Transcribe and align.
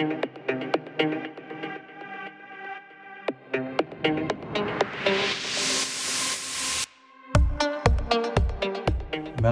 Men 0.00 0.08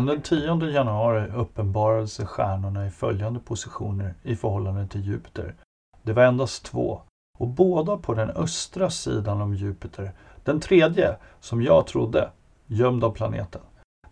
den 0.06 0.22
10 0.22 0.70
januari 0.70 1.30
uppenbarade 1.36 2.08
sig 2.08 2.26
stjärnorna 2.26 2.86
i 2.86 2.90
följande 2.90 3.40
positioner 3.40 4.14
i 4.22 4.36
förhållande 4.36 4.86
till 4.86 5.04
Jupiter. 5.04 5.54
Det 6.02 6.12
var 6.12 6.22
endast 6.22 6.64
två 6.64 7.00
och 7.38 7.48
båda 7.48 7.96
på 7.96 8.14
den 8.14 8.30
östra 8.30 8.90
sidan 8.90 9.40
om 9.40 9.54
Jupiter. 9.54 10.12
Den 10.44 10.60
tredje, 10.60 11.16
som 11.40 11.62
jag 11.62 11.86
trodde, 11.86 12.30
gömd 12.66 13.04
av 13.04 13.10
planeten. 13.10 13.62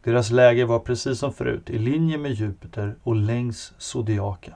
Deras 0.03 0.31
läge 0.31 0.65
var 0.65 0.79
precis 0.79 1.19
som 1.19 1.33
förut, 1.33 1.71
i 1.71 1.79
linje 1.79 2.19
med 2.19 2.33
Jupiter 2.33 2.97
och 3.03 3.17
längs 3.17 3.75
zodiaken. 3.79 4.55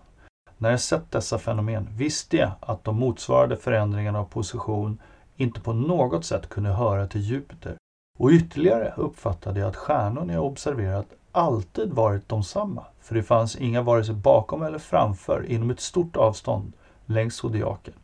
När 0.63 0.71
jag 0.71 0.81
sett 0.81 1.11
dessa 1.11 1.39
fenomen 1.39 1.89
visste 1.97 2.37
jag 2.37 2.51
att 2.61 2.85
de 2.85 2.97
motsvarade 2.97 3.57
förändringarna 3.57 4.19
av 4.21 4.25
position 4.25 4.99
inte 5.37 5.61
på 5.61 5.73
något 5.73 6.25
sätt 6.25 6.49
kunde 6.49 6.71
höra 6.71 7.07
till 7.07 7.21
Jupiter. 7.21 7.77
Och 8.19 8.31
ytterligare 8.31 8.95
uppfattade 8.97 9.61
jag 9.61 9.69
att 9.69 9.77
stjärnorna 9.77 10.33
jag 10.33 10.45
observerat 10.45 11.07
alltid 11.33 11.93
varit 11.93 12.29
de 12.29 12.43
samma, 12.43 12.85
för 13.01 13.15
det 13.15 13.23
fanns 13.23 13.57
inga 13.57 13.83
vare 13.83 14.05
sig 14.05 14.15
bakom 14.15 14.63
eller 14.63 14.79
framför 14.79 15.47
inom 15.47 15.71
ett 15.71 15.81
stort 15.81 16.17
avstånd 16.17 16.73
längs 17.07 17.35
zodiaken. 17.35 17.95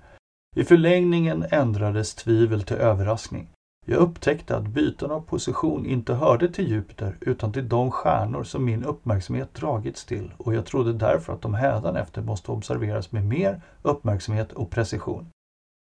I 0.56 0.64
förlängningen 0.64 1.46
ändrades 1.50 2.14
tvivel 2.14 2.62
till 2.62 2.76
överraskning. 2.76 3.48
Jag 3.88 3.98
upptäckte 3.98 4.56
att 4.56 4.66
byten 4.66 5.10
av 5.10 5.20
position 5.20 5.86
inte 5.86 6.14
hörde 6.14 6.48
till 6.48 6.68
Jupiter 6.68 7.16
utan 7.20 7.52
till 7.52 7.68
de 7.68 7.90
stjärnor 7.90 8.44
som 8.44 8.64
min 8.64 8.84
uppmärksamhet 8.84 9.54
dragits 9.54 10.04
till 10.04 10.32
och 10.36 10.54
jag 10.54 10.66
trodde 10.66 10.92
därför 10.92 11.32
att 11.32 11.42
de 11.42 11.54
hädanefter 11.54 12.22
måste 12.22 12.50
observeras 12.50 13.12
med 13.12 13.24
mer 13.24 13.60
uppmärksamhet 13.82 14.52
och 14.52 14.70
precision. 14.70 15.26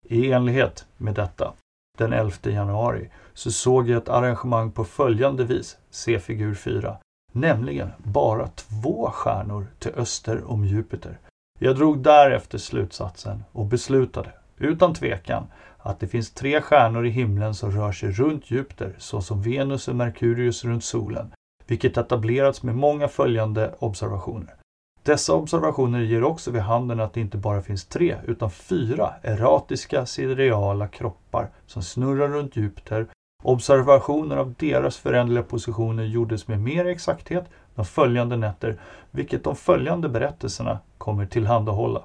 I 0.08 0.32
enlighet 0.32 0.85
med 0.98 1.13
detta, 1.13 1.54
den 1.98 2.13
11 2.13 2.32
januari, 2.43 3.10
så 3.34 3.52
såg 3.52 3.90
jag 3.90 3.98
ett 3.98 4.10
arrangemang 4.10 4.71
på 4.71 4.84
följande 4.84 5.43
vis, 5.43 5.77
se 5.90 6.20
figur 6.20 6.54
4, 6.54 6.98
nämligen 7.32 7.91
bara 7.98 8.48
två 8.48 9.10
stjärnor 9.13 9.68
till 9.80 9.91
öster 9.96 10.52
om 10.52 10.65
Jupiter. 10.65 11.20
Jag 11.60 11.76
drog 11.76 11.99
därefter 11.99 12.58
slutsatsen 12.58 13.43
och 13.52 13.65
beslutade, 13.65 14.32
utan 14.58 14.93
tvekan, 14.93 15.48
att 15.86 16.00
det 16.00 16.08
finns 16.08 16.32
tre 16.32 16.62
stjärnor 16.62 17.05
i 17.05 17.10
himlen 17.10 17.54
som 17.54 17.72
rör 17.72 17.91
sig 17.91 18.12
runt 18.12 18.52
Jupiter 18.52 18.96
såsom 18.98 19.41
Venus 19.41 19.88
och 19.88 19.96
Merkurius 19.96 20.66
runt 20.66 20.84
solen, 20.84 21.32
vilket 21.68 21.98
etablerats 21.98 22.64
med 22.64 22.76
många 22.76 23.08
följande 23.08 23.76
observationer. 23.80 24.55
Dessa 25.04 25.34
observationer 25.34 26.02
ger 26.02 26.24
också 26.24 26.52
vid 26.52 26.62
handen 26.62 27.00
att 27.00 27.14
det 27.14 27.22
inte 27.22 27.38
bara 27.38 27.62
finns 27.62 27.86
tre 27.86 28.18
utan 28.27 28.52
fyra 28.52 29.14
erratiska 29.22 30.05
sidereala 30.05 30.88
kroppar 30.88 31.50
som 31.66 31.84
snurrar 31.84 32.27
runt 32.27 32.55
Jupiter. 32.55 33.08
Observationer 33.44 34.38
av 34.38 34.54
deras 34.60 34.98
föränderliga 34.98 35.44
positioner 35.44 36.04
gjordes 36.04 36.48
med 36.48 36.62
mer 36.62 36.86
exakthet 36.86 37.46
de 37.76 37.86
följande 37.86 38.38
nätter, 38.38 38.80
vilket 39.12 39.44
de 39.44 39.55
följande 39.55 40.10
berättelserna 40.10 40.80
kommer 40.98 41.26
tillhandahålla. 41.26 42.02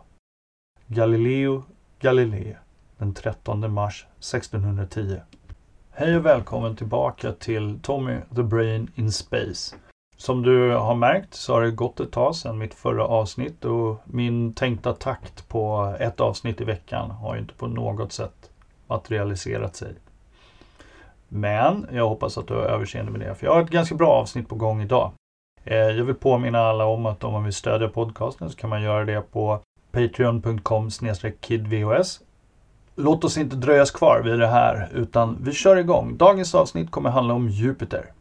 Galileo 0.87 1.63
Galilei 2.01 2.57
den 3.01 3.15
13 3.15 3.73
mars 3.73 4.07
1610. 4.19 5.21
Hej 5.91 6.17
och 6.17 6.27
välkommen 6.27 6.77
tillbaka 6.77 7.33
till 7.33 7.81
Tommy 7.83 8.17
the 8.37 8.43
Brain 8.43 8.91
in 8.95 9.13
Space. 9.13 9.77
Som 10.17 10.43
du 10.43 10.71
har 10.71 10.95
märkt 10.95 11.35
så 11.35 11.55
har 11.55 11.63
det 11.63 11.71
gått 11.71 12.01
ett 12.01 12.13
tag 12.13 12.37
sedan 12.37 12.59
mitt 12.59 12.75
förra 12.75 13.05
avsnitt 13.05 13.65
och 13.65 14.01
min 14.05 14.55
tänkta 14.55 14.93
takt 14.93 15.49
på 15.49 15.95
ett 16.01 16.21
avsnitt 16.21 16.61
i 16.61 16.65
veckan 16.65 17.11
har 17.11 17.37
inte 17.37 17.55
på 17.55 17.67
något 17.67 18.13
sätt 18.13 18.51
materialiserat 18.87 19.77
sig. 19.77 19.95
Men 21.29 21.87
jag 21.93 22.09
hoppas 22.09 22.39
att 22.39 22.49
du 22.49 22.55
har 22.55 22.63
överseende 22.63 23.13
med 23.13 23.21
det, 23.21 23.35
för 23.35 23.47
jag 23.47 23.55
har 23.55 23.63
ett 23.63 23.71
ganska 23.71 23.95
bra 23.95 24.09
avsnitt 24.09 24.49
på 24.49 24.55
gång 24.55 24.83
idag. 24.83 25.13
Eh, 25.65 25.77
jag 25.77 26.05
vill 26.05 26.15
påminna 26.15 26.59
alla 26.59 26.85
om 26.85 27.07
att 27.07 27.25
om 27.25 27.33
man 27.33 27.45
vill 27.45 27.55
stödja 27.55 27.89
podcasten 27.89 28.51
så 28.51 28.57
kan 28.57 28.71
man 28.71 28.83
göra 28.83 29.05
det 29.05 29.21
på 29.21 29.61
patreon.com 29.93 30.91
kidvhs 31.41 32.21
Låt 33.03 33.25
oss 33.25 33.39
inte 33.39 33.57
dröjas 33.57 33.91
kvar 33.91 34.21
vid 34.21 34.39
det 34.39 34.47
här 34.47 34.89
utan 34.95 35.39
vi 35.41 35.53
kör 35.53 35.77
igång. 35.77 36.17
Dagens 36.17 36.55
avsnitt 36.55 36.91
kommer 36.91 37.11
handla 37.11 37.35
om 37.35 37.49
Jupiter. 37.49 38.13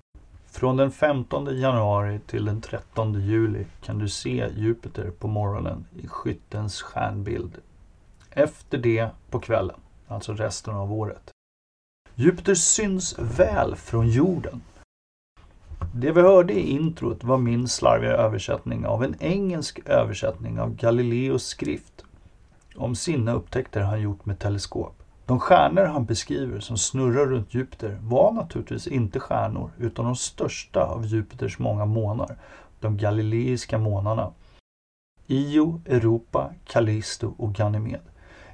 Från 0.51 0.77
den 0.77 0.91
15 0.91 1.59
januari 1.59 2.19
till 2.27 2.45
den 2.45 2.61
13 2.61 3.21
juli 3.21 3.65
kan 3.81 3.99
du 3.99 4.09
se 4.09 4.47
Jupiter 4.55 5.11
på 5.19 5.27
morgonen 5.27 5.85
i 6.03 6.07
skyttens 6.07 6.81
stjärnbild. 6.81 7.51
Efter 8.31 8.77
det 8.77 9.09
på 9.29 9.39
kvällen, 9.39 9.75
alltså 10.07 10.33
resten 10.33 10.75
av 10.75 10.93
året. 10.93 11.31
Jupiter 12.15 12.55
syns 12.55 13.19
väl 13.19 13.75
från 13.75 14.09
jorden. 14.09 14.61
Det 15.95 16.11
vi 16.11 16.21
hörde 16.21 16.53
i 16.53 16.69
introt 16.69 17.23
var 17.23 17.37
min 17.37 17.67
slarviga 17.67 18.11
översättning 18.11 18.85
av 18.85 19.03
en 19.03 19.15
engelsk 19.19 19.79
översättning 19.85 20.59
av 20.59 20.75
Galileos 20.75 21.45
skrift 21.45 22.05
om 22.79 22.95
sina 22.95 23.33
upptäckter 23.33 23.81
han 23.81 24.01
gjort 24.01 24.25
med 24.25 24.39
teleskop. 24.39 25.03
De 25.25 25.39
stjärnor 25.39 25.85
han 25.85 26.05
beskriver 26.05 26.59
som 26.59 26.77
snurrar 26.77 27.25
runt 27.25 27.53
Jupiter 27.53 27.97
var 28.01 28.31
naturligtvis 28.31 28.87
inte 28.87 29.19
stjärnor 29.19 29.71
utan 29.77 30.05
de 30.05 30.15
största 30.15 30.83
av 30.83 31.05
Jupiters 31.05 31.59
många 31.59 31.85
månar, 31.85 32.37
de 32.79 32.97
galileiska 32.97 33.77
månarna. 33.77 34.31
Io, 35.27 35.81
Europa, 35.85 36.53
Callisto 36.65 37.33
och 37.37 37.53
Ganymed. 37.53 38.01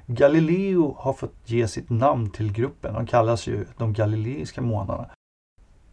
Galileo 0.06 0.96
har 0.98 1.12
fått 1.12 1.34
ge 1.44 1.68
sitt 1.68 1.90
namn 1.90 2.30
till 2.30 2.52
gruppen, 2.52 2.94
de 2.94 3.06
kallas 3.06 3.46
ju 3.46 3.66
de 3.76 3.92
galileiska 3.92 4.60
månarna. 4.60 5.06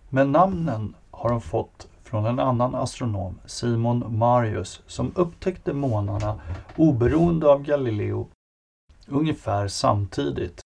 Men 0.10 0.32
namnen 0.32 0.96
har 1.12 1.30
de 1.30 1.42
fått 1.42 1.88
från 2.14 2.26
en 2.26 2.40
annan 2.40 2.76
astronom, 2.76 3.40
Simon 3.46 4.18
Marius, 4.18 4.82
som 4.88 5.12
upptäckte 5.16 5.74
månarna 5.74 6.40
oberoende 6.76 7.48
av 7.48 7.64
Galileo 7.64 8.30
ungefär 9.08 9.68
samtidigt. 9.68 10.62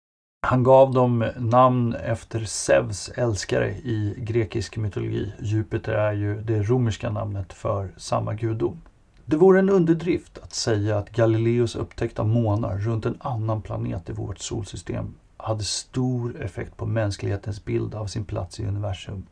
Han 0.47 0.63
gav 0.63 0.93
dem 0.93 1.31
namn 1.37 1.95
efter 1.95 2.45
Zeus 2.45 3.09
älskare 3.09 3.71
i 3.71 4.15
grekisk 4.19 4.77
mytologi. 4.77 5.33
Jupiter 5.41 5.93
är 5.93 6.13
ju 6.13 6.43
det 6.43 6.63
romerska 6.63 7.11
namnet 7.11 7.53
för 7.53 7.95
samma 7.97 8.35
gudom. 8.35 8.81
Det 9.25 9.37
vore 9.37 9.59
en 9.59 9.71
underdrift 9.71 10.39
att 10.39 10.55
säga 10.55 10.99
att 10.99 11.11
Galileos 11.11 11.77
upptäckt 11.77 12.19
av 12.19 12.29
månar 12.29 12.79
runt 12.79 13.07
en 13.07 13.17
annan 13.21 13.63
planet 13.63 14.11
i 14.11 14.13
vårt 14.13 14.39
solsystem 14.39 15.15
hade 15.37 15.65
stor 15.65 16.43
effekt 16.43 16.77
på 16.77 16.87
mänsklighetens 16.87 17.65
bild 17.65 17.95
av 17.95 18.07
sin 18.07 18.25
plats 18.25 18.61
i 18.61 18.67
universum. 18.67 19.27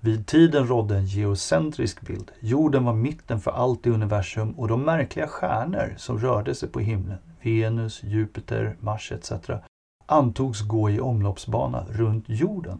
Vid 0.00 0.26
tiden 0.26 0.66
rådde 0.66 0.96
en 0.96 1.06
geocentrisk 1.06 2.00
bild. 2.00 2.30
Jorden 2.40 2.84
var 2.84 2.92
mitten 2.92 3.40
för 3.40 3.50
allt 3.50 3.86
i 3.86 3.90
universum 3.90 4.50
och 4.50 4.68
de 4.68 4.82
märkliga 4.82 5.28
stjärnor 5.28 5.94
som 5.96 6.18
rörde 6.18 6.54
sig 6.54 6.68
på 6.68 6.80
himlen, 6.80 7.18
Venus, 7.42 8.02
Jupiter, 8.02 8.76
Mars 8.80 9.12
etc. 9.12 9.32
antogs 10.06 10.62
gå 10.62 10.90
i 10.90 11.00
omloppsbana 11.00 11.84
runt 11.90 12.24
jorden. 12.28 12.78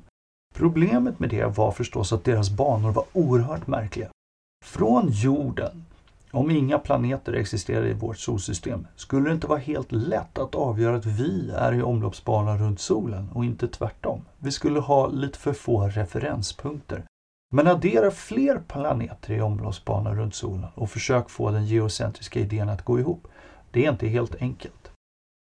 Problemet 0.54 1.18
med 1.18 1.30
det 1.30 1.58
var 1.58 1.72
förstås 1.72 2.12
att 2.12 2.24
deras 2.24 2.50
banor 2.50 2.90
var 2.90 3.04
oerhört 3.12 3.66
märkliga. 3.66 4.08
Från 4.64 5.08
jorden, 5.10 5.84
om 6.30 6.50
inga 6.50 6.78
planeter 6.78 7.32
existerade 7.32 7.90
i 7.90 7.94
vårt 7.94 8.18
solsystem, 8.18 8.86
skulle 8.96 9.28
det 9.28 9.34
inte 9.34 9.46
vara 9.46 9.58
helt 9.58 9.92
lätt 9.92 10.38
att 10.38 10.54
avgöra 10.54 10.96
att 10.96 11.06
vi 11.06 11.50
är 11.50 11.74
i 11.74 11.82
omloppsbana 11.82 12.56
runt 12.56 12.80
solen 12.80 13.28
och 13.34 13.44
inte 13.44 13.68
tvärtom. 13.68 14.24
Vi 14.38 14.50
skulle 14.50 14.80
ha 14.80 15.06
lite 15.08 15.38
för 15.38 15.52
få 15.52 15.88
referenspunkter. 15.88 17.02
Men 17.50 17.66
addera 17.66 18.10
fler 18.10 18.58
planeter 18.68 19.32
i 19.32 19.40
omloppsbana 19.40 20.14
runt 20.14 20.34
solen 20.34 20.70
och 20.74 20.90
försök 20.90 21.30
få 21.30 21.50
den 21.50 21.66
geocentriska 21.66 22.40
idén 22.40 22.68
att 22.68 22.84
gå 22.84 22.98
ihop. 22.98 23.28
Det 23.70 23.84
är 23.84 23.90
inte 23.90 24.08
helt 24.08 24.42
enkelt. 24.42 24.90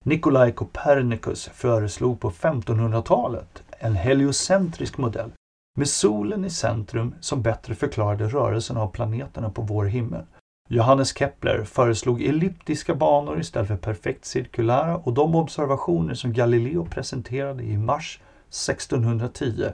Nikolaj 0.05 0.51
Copernicus 0.51 1.47
föreslog 1.47 2.19
på 2.19 2.31
1500-talet 2.31 3.63
en 3.69 3.95
heliocentrisk 3.95 4.97
modell 4.97 5.31
med 5.77 5.87
solen 5.87 6.45
i 6.45 6.49
centrum 6.49 7.15
som 7.19 7.41
bättre 7.41 7.75
förklarade 7.75 8.27
rörelsen 8.27 8.77
av 8.77 8.87
planeterna 8.87 9.49
på 9.49 9.61
vår 9.61 9.85
himmel. 9.85 10.25
Johannes 10.69 11.17
Kepler 11.17 11.63
föreslog 11.63 12.21
elliptiska 12.21 12.95
banor 12.95 13.39
istället 13.39 13.67
för 13.67 13.75
perfekt 13.75 14.25
cirkulära 14.25 14.97
och 14.97 15.13
de 15.13 15.35
observationer 15.35 16.13
som 16.13 16.33
Galileo 16.33 16.85
presenterade 16.85 17.63
i 17.63 17.77
mars 17.77 18.21
1610 18.49 19.71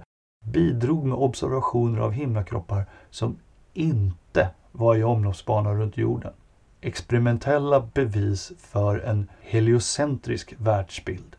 bidrog 0.51 1.05
med 1.05 1.17
observationer 1.17 1.99
av 1.99 2.11
himlakroppar 2.11 2.85
som 3.09 3.37
inte 3.73 4.49
var 4.71 4.95
i 4.95 5.03
omloppsbana 5.03 5.73
runt 5.73 5.97
jorden. 5.97 6.33
Experimentella 6.81 7.79
bevis 7.93 8.51
för 8.57 8.99
en 8.99 9.27
heliocentrisk 9.41 10.55
världsbild. 10.57 11.35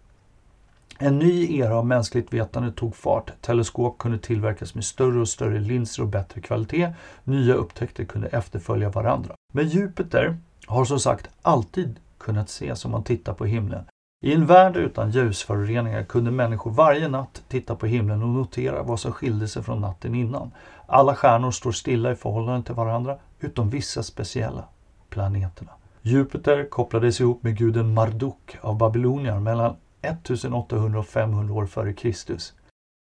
En 0.99 1.19
ny 1.19 1.59
era 1.59 1.77
av 1.77 1.87
mänskligt 1.87 2.33
vetande 2.33 2.73
tog 2.73 2.97
fart. 2.97 3.33
Teleskop 3.41 3.99
kunde 3.99 4.19
tillverkas 4.19 4.75
med 4.75 4.85
större 4.85 5.21
och 5.21 5.29
större 5.29 5.59
linser 5.61 6.03
och 6.03 6.09
bättre 6.09 6.41
kvalitet. 6.41 6.93
Nya 7.25 7.55
upptäckter 7.55 8.05
kunde 8.05 8.29
efterfölja 8.29 8.91
varandra. 8.91 9.35
Men 9.53 9.69
Jupiter 9.69 10.37
har 10.67 10.85
som 10.85 11.01
sagt 11.01 11.29
alltid 11.43 12.01
kunnat 12.19 12.49
ses 12.49 12.85
om 12.85 12.91
man 12.91 13.05
tittar 13.05 13.35
på 13.35 13.45
himlen. 13.45 13.85
I 14.21 14.35
en 14.35 14.47
värld 14.47 14.77
utan 14.77 15.11
ljusföroreningar 15.11 16.03
kunde 16.03 16.31
människor 16.31 16.71
varje 16.71 17.09
natt 17.09 17.43
titta 17.49 17.75
på 17.75 17.87
himlen 17.87 18.23
och 18.23 18.29
notera 18.29 18.83
vad 18.83 19.01
som 19.01 19.13
skilde 19.13 19.49
sig 19.49 19.63
från 19.63 19.81
natten 19.81 20.15
innan. 20.15 20.51
Alla 20.87 21.15
stjärnor 21.15 21.51
står 21.51 21.73
stilla 21.73 22.13
i 22.13 22.15
förhållande 22.15 22.67
till 22.67 22.75
varandra, 22.75 23.19
utom 23.41 23.71
vissa 23.71 24.03
speciella, 24.03 24.65
planeterna. 25.09 25.71
Jupiter 26.03 26.69
kopplades 26.71 27.21
ihop 27.21 27.43
med 27.43 27.57
guden 27.59 27.95
Marduk 27.95 28.59
av 28.61 28.77
babylonier 28.77 29.41
mellan 29.41 29.77
1800 30.03 30.99
och 30.99 31.07
500 31.07 31.55
år 31.55 31.67
före 31.67 31.93
Kristus. 31.93 32.55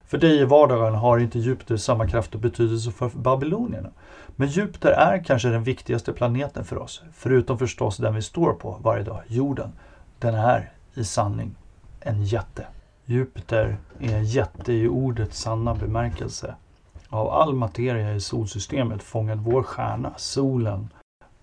För 0.05 0.17
dig 0.17 0.39
i 0.41 0.45
vardagen 0.45 0.95
har 0.95 1.17
inte 1.17 1.39
Jupiter 1.39 1.77
samma 1.77 2.07
kraft 2.07 2.35
och 2.35 2.41
betydelse 2.41 2.91
för 2.91 3.09
babylonierna. 3.09 3.89
Men 4.27 4.47
Jupiter 4.47 4.91
är 4.91 5.23
kanske 5.23 5.49
den 5.49 5.63
viktigaste 5.63 6.13
planeten 6.13 6.65
för 6.65 6.77
oss, 6.77 7.03
förutom 7.13 7.57
förstås 7.57 7.97
den 7.97 8.15
vi 8.15 8.21
står 8.21 8.53
på 8.53 8.77
varje 8.81 9.03
dag, 9.03 9.21
jorden. 9.27 9.71
Den 10.19 10.35
är 10.35 10.71
i 10.97 11.03
sanning 11.03 11.55
en 11.99 12.23
jätte. 12.23 12.67
Jupiter 13.05 13.77
är 13.99 14.15
en 14.15 14.25
jätte 14.25 14.73
i 14.73 14.87
ordets 14.87 15.39
sanna 15.41 15.75
bemärkelse. 15.75 16.55
Av 17.09 17.29
all 17.29 17.53
materia 17.53 18.15
i 18.15 18.21
solsystemet 18.21 19.03
fångade 19.03 19.41
vår 19.41 19.63
stjärna, 19.63 20.13
solen, 20.17 20.89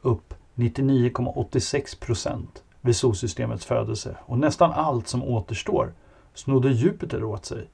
upp 0.03 0.35
99,86 0.55 2.01
procent 2.01 2.63
vid 2.81 2.97
solsystemets 2.97 3.65
födelse 3.65 4.17
och 4.21 4.39
nästan 4.39 4.73
allt 4.73 5.09
som 5.09 5.23
återstår 5.23 5.93
snodde 6.35 6.71
Jupiter 6.71 7.25
åt 7.25 7.45
sig. 7.45 7.69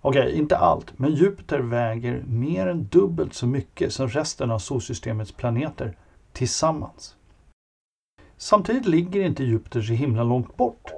Okej, 0.00 0.22
okay, 0.22 0.38
inte 0.38 0.56
allt, 0.56 0.98
men 0.98 1.14
Jupiter 1.14 1.58
väger 1.58 2.22
mer 2.26 2.66
än 2.66 2.86
dubbelt 2.86 3.34
så 3.34 3.46
mycket 3.46 3.92
som 3.92 4.08
resten 4.08 4.50
av 4.50 4.58
solsystemets 4.58 5.32
planeter 5.32 5.96
tillsammans. 6.32 7.16
Samtidigt 8.36 8.86
ligger 8.86 9.22
inte 9.22 9.44
Jupiter 9.44 9.82
så 9.82 9.92
himla 9.92 10.22
långt 10.22 10.56
bort. 10.56 10.92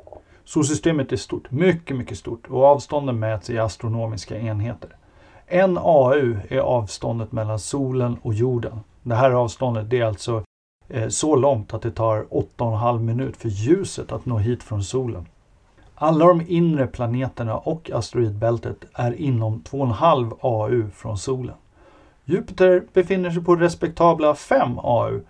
Solsystemet 0.49 1.13
är 1.13 1.17
stort, 1.17 1.51
mycket, 1.51 1.97
mycket 1.97 2.19
stort 2.19 2.47
och 2.47 2.65
avstånden 2.65 3.19
mäts 3.19 3.51
i 3.51 3.59
astronomiska 3.59 4.39
enheter. 4.39 4.97
En 5.47 5.79
AU 5.79 6.37
är 6.49 6.59
avståndet 6.59 7.33
mellan 7.33 7.59
solen 7.59 8.17
och 8.23 8.35
jorden. 8.35 8.81
Det 9.03 9.15
här 9.15 9.31
avståndet 9.31 9.93
är 9.93 10.05
alltså 10.05 10.43
eh, 10.89 11.09
så 11.09 11.37
långt 11.37 11.75
att 11.75 11.83
det 11.83 11.91
tar 11.91 12.25
8,5 12.31 12.99
minut 12.99 13.37
för 13.37 13.49
ljuset 13.49 14.13
att 14.13 14.27
nå 14.27 14.39
hit 14.39 14.63
från 14.63 14.85
solen. 14.85 15.27
Alla 15.95 16.27
de 16.27 16.43
inre 16.49 16.87
planeterna 16.87 17.57
och 17.57 17.91
asteroidbältet 17.91 18.85
är 18.93 19.13
inom 19.13 19.63
2,5 19.63 20.37
AU 20.41 20.91
från 20.91 21.19
solen. 21.19 21.57
Jupiter 22.25 22.83
befinner 22.93 23.31
sig 23.31 23.45
på 23.45 23.57
respektabla 23.57 24.35
5 24.35 24.79
AU, 24.79 25.21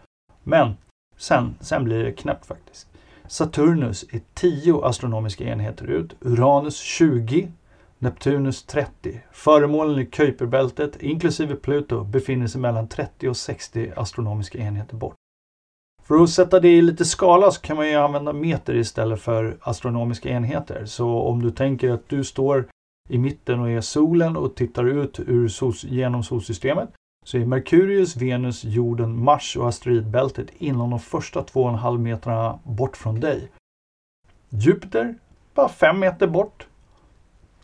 men 0.43 0.76
sen, 1.17 1.55
sen 1.61 1.85
blir 1.85 2.05
det 2.05 2.12
knäppt 2.12 2.47
faktiskt. 2.47 2.88
Saturnus 3.29 4.05
är 4.13 4.21
10 4.35 4.85
astronomiska 4.85 5.45
enheter 5.45 5.87
ut, 5.87 6.17
Uranus 6.21 6.79
20, 6.79 7.53
Neptunus 7.99 8.63
30. 8.63 9.21
Föremålen 9.33 9.99
i 9.99 10.07
Kuiperbältet, 10.07 11.03
inklusive 11.03 11.57
Pluto, 11.57 12.05
befinner 12.05 12.47
sig 12.47 12.61
mellan 12.61 12.89
30 12.89 13.29
och 13.29 13.37
60 13.37 13.93
astronomiska 13.97 14.59
enheter 14.59 14.97
bort. 14.97 15.15
För 16.03 16.23
att 16.23 16.31
sätta 16.31 16.61
det 16.61 16.69
i 16.69 16.83
lite 16.83 17.05
skala 17.05 17.51
så 17.51 17.61
kan 17.61 17.77
man 17.77 17.89
ju 17.89 17.95
använda 17.95 18.33
meter 18.33 18.75
istället 18.75 19.21
för 19.21 19.59
astronomiska 19.61 20.29
enheter. 20.29 20.85
Så 20.85 21.09
om 21.09 21.43
du 21.43 21.51
tänker 21.51 21.91
att 21.91 22.09
du 22.09 22.25
står 22.25 22.69
i 23.09 23.19
mitten 23.19 23.61
och 23.61 23.71
är 23.71 23.81
solen 23.81 24.37
och 24.37 24.55
tittar 24.55 24.85
ut 24.85 25.21
ur 25.21 25.49
sol, 25.49 25.73
genom 25.83 26.23
solsystemet 26.23 26.89
så 27.29 27.39
är 27.39 27.45
Merkurius, 27.45 28.17
Venus, 28.17 28.65
jorden, 28.65 29.25
Mars 29.25 29.57
och 29.57 29.69
asteroidbältet 29.69 30.47
inom 30.59 30.91
de 30.91 31.01
första 31.01 31.43
2,5 31.43 31.99
metrarna 31.99 32.59
bort 32.63 32.97
från 32.97 33.21
dig. 33.21 33.49
Jupiter 34.49 35.15
bara 35.55 35.69
5 35.69 35.99
meter 35.99 36.27
bort. 36.27 36.67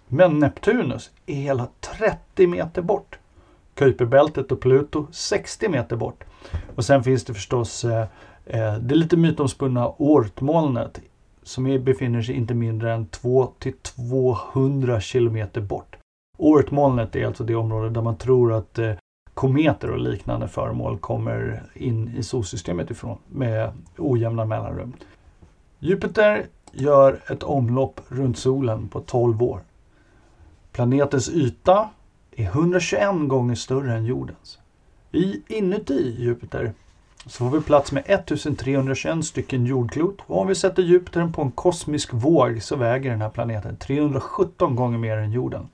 Men 0.08 0.38
Neptunus 0.38 1.10
är 1.26 1.34
hela 1.34 1.68
30 1.98 2.46
meter 2.46 2.82
bort. 2.82 3.18
Kuiperbältet 3.74 4.52
och 4.52 4.60
Pluto 4.60 5.06
60 5.10 5.68
meter 5.68 5.96
bort. 5.96 6.24
Och 6.74 6.84
sen 6.84 7.04
finns 7.04 7.24
det 7.24 7.34
förstås 7.34 7.84
eh, 7.84 8.06
eh 8.46 8.74
det 8.74 8.94
lite 8.94 9.16
mytomspunna 9.16 9.88
Oortmolnet 9.98 11.00
som 11.42 11.84
befinner 11.84 12.22
sig 12.22 12.34
inte 12.34 12.54
mindre 12.54 12.92
än 12.92 13.06
2 13.06 13.52
till 13.58 13.72
200 13.72 15.00
kilometer 15.00 15.60
bort. 15.60 15.96
Oortmolnet 16.38 17.16
är 17.16 17.26
alltså 17.26 17.44
det 17.44 17.54
område 17.54 17.90
där 17.90 18.02
man 18.02 18.16
tror 18.16 18.52
att 18.52 18.78
eh, 18.78 18.94
kometer 19.34 19.90
och 19.90 19.98
liknande 19.98 20.48
föremål 20.48 20.98
kommer 20.98 21.62
in 21.74 22.14
i 22.16 22.22
solsystemet 22.22 22.90
ifrån 22.90 23.18
med 23.26 23.72
ojämna 23.98 24.44
mellanrum. 24.44 24.92
Jupiter 25.78 26.46
gör 26.72 27.20
ett 27.30 27.42
omlopp 27.42 28.00
runt 28.08 28.38
solen 28.38 28.88
på 28.88 29.00
12 29.00 29.42
år. 29.42 29.60
Planetens 30.72 31.28
yta 31.28 31.88
är 32.36 32.44
121 32.44 33.28
gånger 33.28 33.54
större 33.54 33.94
än 33.94 34.04
jordens. 34.04 34.58
I, 35.12 35.42
inuti 35.48 36.16
Jupiter 36.18 36.72
så 37.26 37.50
får 37.50 37.58
vi 37.58 37.64
plats 37.64 37.92
med 37.92 38.02
1321 38.06 39.24
stycken 39.24 39.66
jordklot 39.66 40.18
och 40.26 40.40
om 40.40 40.46
vi 40.46 40.54
sätter 40.54 40.82
Jupiter 40.82 41.28
på 41.34 41.42
en 41.42 41.50
kosmisk 41.50 42.12
våg 42.12 42.62
så 42.62 42.76
väger 42.76 43.10
den 43.10 43.20
här 43.20 43.28
planeten 43.28 43.76
317 43.76 44.76
gånger 44.76 44.98
mer 44.98 45.16
än 45.16 45.32
jorden. 45.32 45.68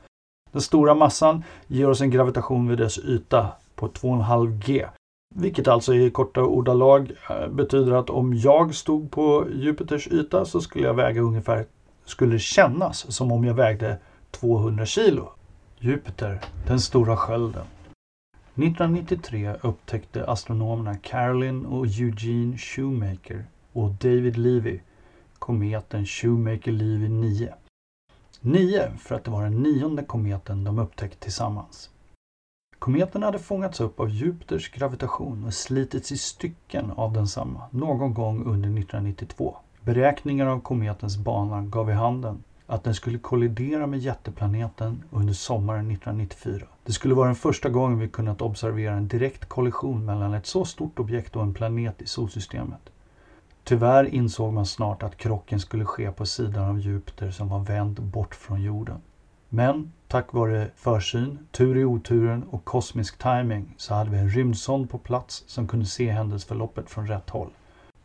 Den 0.52 0.62
stora 0.62 0.94
massan 0.94 1.44
ger 1.66 1.88
oss 1.88 2.00
en 2.00 2.10
gravitation 2.10 2.68
vid 2.68 2.78
dess 2.78 2.98
yta 2.98 3.48
på 3.74 3.88
2,5 3.88 4.62
G. 4.66 4.86
Vilket 5.34 5.68
alltså 5.68 5.94
i 5.94 6.10
korta 6.10 6.42
ordalag 6.42 7.12
eh, 7.30 7.48
betyder 7.48 7.92
att 7.92 8.10
om 8.10 8.34
jag 8.34 8.74
stod 8.74 9.10
på 9.10 9.46
Jupiters 9.52 10.08
yta 10.08 10.44
så 10.44 10.60
skulle 10.60 10.86
jag 10.86 10.94
väga 10.94 11.20
ungefär, 11.20 11.66
skulle 12.04 12.32
det 12.32 12.38
kännas 12.38 13.12
som 13.12 13.32
om 13.32 13.44
jag 13.44 13.54
vägde 13.54 13.98
200 14.30 14.86
kilo. 14.86 15.28
Jupiter, 15.78 16.40
den 16.66 16.80
stora 16.80 17.16
skölden. 17.16 17.64
1993 18.54 19.54
upptäckte 19.62 20.24
astronomerna 20.26 20.96
Carolyn 20.96 21.66
och 21.66 21.86
Eugene 21.86 22.58
Shoemaker 22.58 23.44
och 23.72 23.90
David 23.90 24.36
Levy 24.36 24.80
kometen 25.38 26.06
Shoemaker-Levy 26.06 27.08
9. 27.08 27.54
9 28.42 28.90
för 28.98 29.14
att 29.14 29.24
det 29.24 29.30
var 29.30 29.42
den 29.42 29.62
nionde 29.62 30.02
kometen 30.02 30.64
de 30.64 30.78
upptäckt 30.78 31.20
tillsammans. 31.20 31.90
Kometen 32.78 33.22
hade 33.22 33.38
fångats 33.38 33.80
upp 33.80 34.00
av 34.00 34.08
Jupiters 34.08 34.68
gravitation 34.70 35.44
och 35.44 35.54
slitits 35.54 36.12
i 36.12 36.16
stycken 36.16 36.90
av 36.90 37.12
densamma 37.12 37.62
någon 37.70 38.14
gång 38.14 38.38
under 38.44 38.68
1992. 38.68 39.56
Beräkningar 39.80 40.46
av 40.46 40.60
kometens 40.60 41.16
bana 41.16 41.62
gav 41.62 41.86
vid 41.86 41.96
handen 41.96 42.42
att 42.66 42.84
den 42.84 42.94
skulle 42.94 43.18
kollidera 43.18 43.86
med 43.86 43.98
jätteplaneten 43.98 45.02
under 45.10 45.32
sommaren 45.32 45.90
1994. 45.90 46.66
Det 46.84 46.92
skulle 46.92 47.14
vara 47.14 47.26
den 47.26 47.34
första 47.34 47.68
gången 47.68 47.98
vi 47.98 48.08
kunnat 48.08 48.42
observera 48.42 48.94
en 48.94 49.08
direkt 49.08 49.44
kollision 49.44 50.04
mellan 50.04 50.34
ett 50.34 50.46
så 50.46 50.64
stort 50.64 50.98
objekt 50.98 51.36
och 51.36 51.42
en 51.42 51.52
planet 51.52 52.02
i 52.02 52.06
solsystemet. 52.06 52.90
Tyvärr 53.64 54.04
insåg 54.04 54.52
man 54.52 54.66
snart 54.66 55.02
att 55.02 55.16
krocken 55.16 55.60
skulle 55.60 55.84
ske 55.84 56.10
på 56.10 56.26
sidan 56.26 56.68
av 56.68 56.80
Jupiter 56.80 57.30
som 57.30 57.48
var 57.48 57.60
vänd 57.60 58.02
bort 58.02 58.34
från 58.34 58.62
jorden. 58.62 59.00
Men 59.48 59.92
tack 60.08 60.32
vare 60.32 60.70
försyn, 60.76 61.38
tur 61.50 61.76
i 61.76 61.84
oturen 61.84 62.42
och 62.50 62.64
kosmisk 62.64 63.18
timing 63.18 63.74
så 63.76 63.94
hade 63.94 64.10
vi 64.10 64.18
en 64.18 64.30
rymdsond 64.30 64.90
på 64.90 64.98
plats 64.98 65.44
som 65.46 65.68
kunde 65.68 65.86
se 65.86 66.10
händelseförloppet 66.10 66.90
från 66.90 67.06
rätt 67.06 67.30
håll. 67.30 67.50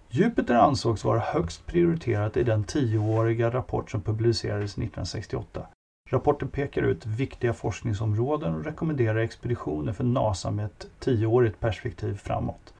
Jupiter 0.09 0.55
ansågs 0.55 1.03
vara 1.03 1.19
högst 1.19 1.65
prioriterat 1.65 2.37
i 2.37 2.43
den 2.43 2.63
tioåriga 2.63 3.49
rapport 3.49 3.91
som 3.91 4.01
publicerades 4.01 4.71
1968. 4.71 5.67
Rapporten 6.09 6.47
pekar 6.47 6.81
ut 6.81 7.05
viktiga 7.05 7.53
forskningsområden 7.53 8.55
och 8.55 8.65
rekommenderar 8.65 9.19
expeditioner 9.19 9.93
för 9.93 10.03
NASA 10.03 10.51
med 10.51 10.65
ett 10.65 10.87
tioårigt 10.99 11.59
perspektiv 11.59 12.17
framåt. 12.17 12.74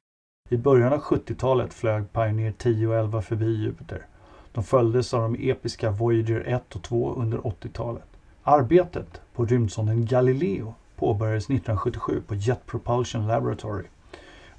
I 0.48 0.56
början 0.56 0.92
av 0.92 1.00
70-talet 1.00 1.74
flög 1.74 2.12
Pioneer 2.12 2.52
10 2.58 2.88
och 2.88 2.94
11 2.94 3.22
förbi 3.22 3.56
Jupiter. 3.56 4.06
De 4.52 4.64
följdes 4.64 5.14
av 5.14 5.22
de 5.22 5.50
episka 5.50 5.90
Voyager 5.90 6.42
1 6.46 6.74
och 6.76 6.82
2 6.82 7.14
under 7.14 7.38
80-talet. 7.38 8.06
Arbetet 8.42 9.20
på 9.34 9.44
rymdsonden 9.44 10.06
Galileo 10.06 10.74
påbörjades 10.96 11.44
1977 11.44 12.20
på 12.26 12.34
Jet 12.34 12.66
Propulsion 12.66 13.26
Laboratory 13.26 13.84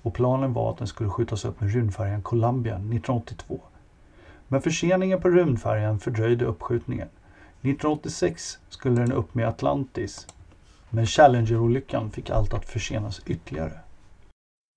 och 0.01 0.13
planen 0.13 0.53
var 0.53 0.69
att 0.69 0.77
den 0.77 0.87
skulle 0.87 1.09
skjutas 1.09 1.45
upp 1.45 1.61
med 1.61 1.73
rymdfärjan 1.73 2.21
Columbia 2.21 2.73
1982. 2.73 3.59
Men 4.47 4.61
förseningen 4.61 5.19
på 5.19 5.29
rymdfärjan 5.29 5.99
fördröjde 5.99 6.45
uppskjutningen. 6.45 7.07
1986 7.61 8.59
skulle 8.69 8.95
den 9.01 9.11
upp 9.11 9.35
med 9.35 9.47
Atlantis 9.47 10.27
men 10.89 11.05
Challenger-olyckan 11.05 12.09
fick 12.09 12.29
allt 12.29 12.53
att 12.53 12.65
försenas 12.65 13.21
ytterligare. 13.25 13.79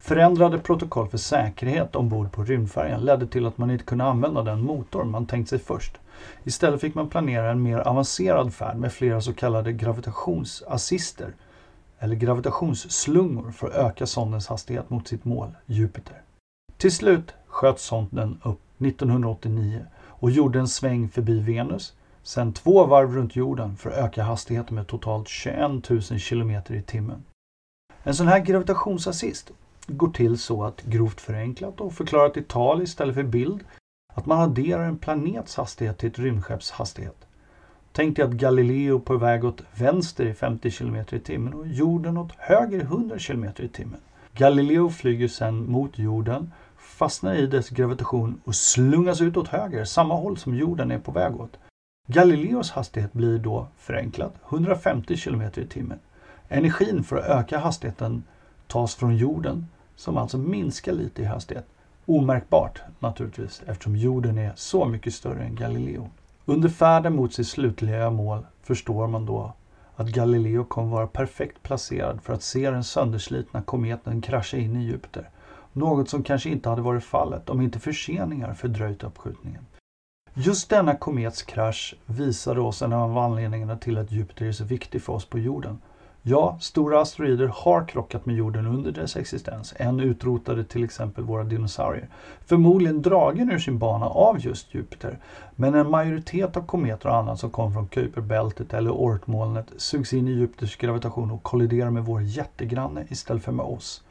Förändrade 0.02 0.58
protokoll 0.58 1.08
för 1.08 1.18
säkerhet 1.18 1.96
ombord 1.96 2.32
på 2.32 2.44
rymdfärjan 2.44 3.00
ledde 3.00 3.26
till 3.26 3.46
att 3.46 3.58
man 3.58 3.70
inte 3.70 3.84
kunde 3.84 4.04
använda 4.04 4.42
den 4.42 4.62
motor 4.62 5.04
man 5.04 5.26
tänkt 5.26 5.48
sig 5.48 5.58
först. 5.58 5.98
Istället 6.44 6.80
fick 6.80 6.94
man 6.94 7.08
planera 7.08 7.50
en 7.50 7.62
mer 7.62 7.78
avancerad 7.78 8.54
färd 8.54 8.76
med 8.76 8.92
flera 8.92 9.20
så 9.20 9.32
kallade 9.32 9.72
gravitationsassister 9.72 11.32
eller 11.98 12.16
gravitationsslungor 12.16 13.50
för 13.50 13.66
att 13.68 13.74
öka 13.74 14.06
sondens 14.06 14.46
hastighet 14.46 14.90
mot 14.90 15.08
sitt 15.08 15.24
mål, 15.24 15.48
Jupiter. 15.66 16.22
Till 16.76 16.92
slut 16.92 17.34
sköts 17.46 17.84
sonden 17.84 18.40
upp 18.44 18.60
1989 18.78 19.86
och 20.02 20.30
gjorde 20.30 20.58
en 20.58 20.68
sväng 20.68 21.08
förbi 21.08 21.40
Venus, 21.40 21.94
sen 22.22 22.52
två 22.52 22.86
varv 22.86 23.14
runt 23.14 23.36
jorden 23.36 23.76
för 23.76 23.90
att 23.90 23.96
öka 23.96 24.22
hastigheten 24.22 24.74
med 24.74 24.86
totalt 24.86 25.28
21 25.28 25.90
000 25.90 26.00
km 26.28 26.50
i 26.50 26.82
timmen. 26.86 27.24
En 28.02 28.14
sån 28.14 28.28
här 28.28 28.38
gravitationsassist 28.38 29.52
går 29.86 30.10
till 30.10 30.38
så 30.38 30.64
att, 30.64 30.82
grovt 30.82 31.20
förenklat 31.20 31.80
och 31.80 31.92
förklarat 31.92 32.36
i 32.36 32.42
tal 32.42 32.82
istället 32.82 33.14
för 33.14 33.22
bild, 33.22 33.64
att 34.14 34.26
man 34.26 34.40
adderar 34.40 34.84
en 34.84 34.98
planets 34.98 35.56
hastighet 35.56 35.98
till 35.98 36.08
ett 36.08 36.18
rymdskepps 36.18 36.70
hastighet. 36.70 37.26
Tänk 37.92 38.16
dig 38.16 38.24
att 38.24 38.30
Galileo 38.30 39.00
på 39.00 39.16
väg 39.16 39.44
åt 39.44 39.62
vänster 39.74 40.26
i 40.26 40.34
50 40.34 40.70
km 40.70 40.96
i 41.10 41.20
timmen 41.20 41.54
och 41.54 41.66
jorden 41.66 42.16
åt 42.16 42.32
höger 42.38 42.78
i 42.78 42.82
100 42.82 43.18
km 43.18 43.44
i 43.56 43.68
timmen. 43.68 44.00
Galileo 44.32 44.90
flyger 44.90 45.28
sedan 45.28 45.70
mot 45.70 45.98
jorden, 45.98 46.52
fastnar 46.76 47.34
i 47.34 47.46
dess 47.46 47.68
gravitation 47.68 48.40
och 48.44 48.54
slungas 48.54 49.20
ut 49.20 49.36
åt 49.36 49.48
höger, 49.48 49.84
samma 49.84 50.14
håll 50.14 50.36
som 50.36 50.54
jorden 50.54 50.90
är 50.90 50.98
på 50.98 51.12
väg 51.12 51.40
åt. 51.40 51.58
Galileos 52.08 52.70
hastighet 52.70 53.12
blir 53.12 53.38
då 53.38 53.66
förenklad 53.76 54.32
150 54.48 55.16
km 55.16 55.42
i 55.42 55.66
timmen. 55.66 55.98
Energin 56.48 57.04
för 57.04 57.16
att 57.16 57.24
öka 57.24 57.58
hastigheten 57.58 58.22
tas 58.70 58.94
från 58.94 59.16
jorden 59.16 59.66
som 59.96 60.16
alltså 60.16 60.38
minskar 60.38 60.92
lite 60.92 61.22
i 61.22 61.24
hastighet. 61.24 61.66
Omärkbart 62.06 62.80
naturligtvis 62.98 63.62
eftersom 63.66 63.96
jorden 63.96 64.38
är 64.38 64.52
så 64.56 64.84
mycket 64.84 65.14
större 65.14 65.44
än 65.44 65.54
Galileo. 65.54 66.08
Under 66.44 66.68
färden 66.68 67.16
mot 67.16 67.34
sitt 67.34 67.48
slutliga 67.48 68.10
mål 68.10 68.46
förstår 68.62 69.06
man 69.06 69.26
då 69.26 69.52
att 69.96 70.08
Galileo 70.08 70.64
kommer 70.64 70.88
vara 70.88 71.06
perfekt 71.06 71.62
placerad 71.62 72.22
för 72.22 72.32
att 72.32 72.42
se 72.42 72.70
den 72.70 72.84
sönderslitna 72.84 73.62
kometen 73.62 74.20
krascha 74.20 74.56
in 74.56 74.76
i 74.76 74.84
Jupiter. 74.84 75.28
Något 75.72 76.08
som 76.08 76.22
kanske 76.22 76.50
inte 76.50 76.68
hade 76.68 76.82
varit 76.82 77.04
fallet 77.04 77.50
om 77.50 77.60
inte 77.60 77.78
förseningar 77.78 78.54
fördröjt 78.54 79.04
uppskjutningen. 79.04 79.66
Just 80.34 80.70
denna 80.70 80.96
komets 80.96 81.42
krasch 81.42 81.94
visade 82.06 82.60
oss 82.60 82.82
en 82.82 82.92
av 82.92 83.18
anledningarna 83.18 83.76
till 83.76 83.98
att 83.98 84.12
Jupiter 84.12 84.46
är 84.46 84.52
så 84.52 84.64
viktig 84.64 85.02
för 85.02 85.12
oss 85.12 85.24
på 85.24 85.38
jorden. 85.38 85.78
Ja, 86.22 86.56
stora 86.60 87.00
asteroider 87.00 87.50
har 87.54 87.82
krockat 87.82 88.26
med 88.26 88.36
jorden 88.36 88.66
under 88.66 88.92
dess 88.92 89.16
existens. 89.16 89.74
En 89.76 90.00
utrotade 90.00 90.64
till 90.64 90.84
exempel 90.84 91.24
våra 91.24 91.44
dinosaurier. 91.44 92.08
Förmodligen 92.46 93.02
dragen 93.02 93.50
ur 93.50 93.58
sin 93.58 93.78
bana 93.78 94.06
av 94.06 94.38
just 94.46 94.74
Jupiter. 94.74 95.18
Men 95.56 95.74
en 95.74 95.90
majoritet 95.90 96.56
av 96.56 96.62
kometer 96.62 97.08
och 97.08 97.16
annat 97.16 97.38
som 97.38 97.50
kom 97.50 97.72
från 97.72 97.86
Kuiperbältet 97.86 98.74
eller 98.74 98.90
Oortmolnet 98.90 99.72
sugs 99.76 100.12
in 100.12 100.28
i 100.28 100.30
Jupiters 100.30 100.76
gravitation 100.76 101.30
och 101.30 101.42
kolliderar 101.42 101.90
med 101.90 102.04
vår 102.04 102.22
jättegranne 102.22 103.04
istället 103.08 103.42
för 103.42 103.52
med 103.52 103.66
oss. 103.66 104.02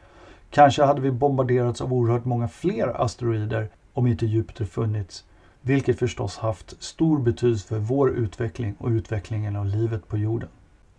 Kanske 0.50 0.84
hade 0.84 1.02
vi 1.02 1.12
bombarderats 1.12 1.82
av 1.82 1.94
oerhört 1.94 2.26
många 2.26 2.48
fler 2.48 3.02
asteroider 3.02 3.70
om 3.94 4.08
inte 4.08 4.26
Jupiter 4.26 4.66
funnits. 4.66 5.24
Vilket 5.62 6.00
förstås 6.00 6.38
haft 6.38 6.84
stor 6.84 7.20
betydelse 7.20 7.68
för 7.68 7.80
vår 7.80 8.10
utveckling 8.10 8.76
och 8.78 8.90
utvecklingen 8.90 9.56
av 9.56 9.66
livet 9.66 10.08
på 10.08 10.18
jorden. 10.18 10.50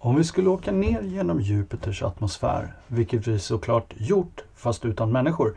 Om 0.03 0.17
vi 0.17 0.25
skulle 0.25 0.51
åka 0.51 0.73
ner 0.73 1.03
genom 1.03 1.41
Jupiters 1.41 2.03
atmosfär, 2.03 2.75
vilket 2.87 3.27
vi 3.27 3.39
såklart 3.39 3.95
gjort 3.97 4.45
fast 4.55 4.85
utan 4.85 5.13
människor, 5.13 5.55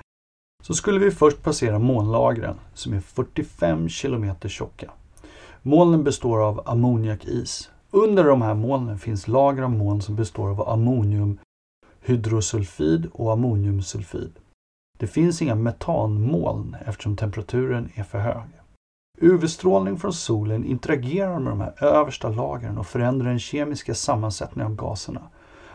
så 0.64 0.74
skulle 0.74 1.00
vi 1.00 1.12
först 1.12 1.44
passera 1.44 1.80
månlagren 1.80 2.56
som 2.74 2.94
är 2.94 3.00
45 3.00 3.90
kilometer 3.90 4.50
tjocka. 4.50 4.92
Molnen 5.62 6.04
består 6.04 6.40
av 6.40 6.62
ammoniakis. 6.66 7.70
Under 7.92 8.24
de 8.24 8.42
här 8.42 8.54
molnen 8.54 9.00
finns 9.00 9.28
lager 9.28 9.64
av 9.64 9.72
moln 9.72 10.02
som 10.02 10.16
består 10.16 10.50
av 10.50 10.70
ammoniumhydrosulfid 10.70 13.10
och 13.14 13.34
ammoniumsulfid. 13.34 14.32
Det 15.00 15.08
finns 15.08 15.42
inga 15.42 15.56
metanmoln 15.56 16.76
eftersom 16.86 17.16
temperaturen 17.16 17.90
är 17.96 18.04
för 18.04 18.20
hög. 18.20 18.62
UV-strålning 19.22 19.98
från 19.98 20.13
solen 20.13 20.65
interagerar 20.65 21.39
med 21.39 21.51
de 21.51 21.62
här 21.62 21.84
översta 21.84 22.29
lagren 22.29 22.77
och 22.77 22.88
förändrar 22.88 23.29
den 23.29 23.39
kemiska 23.39 23.96
sammansättningen 23.96 24.72
av 24.72 24.75
gaserna. 24.75 25.22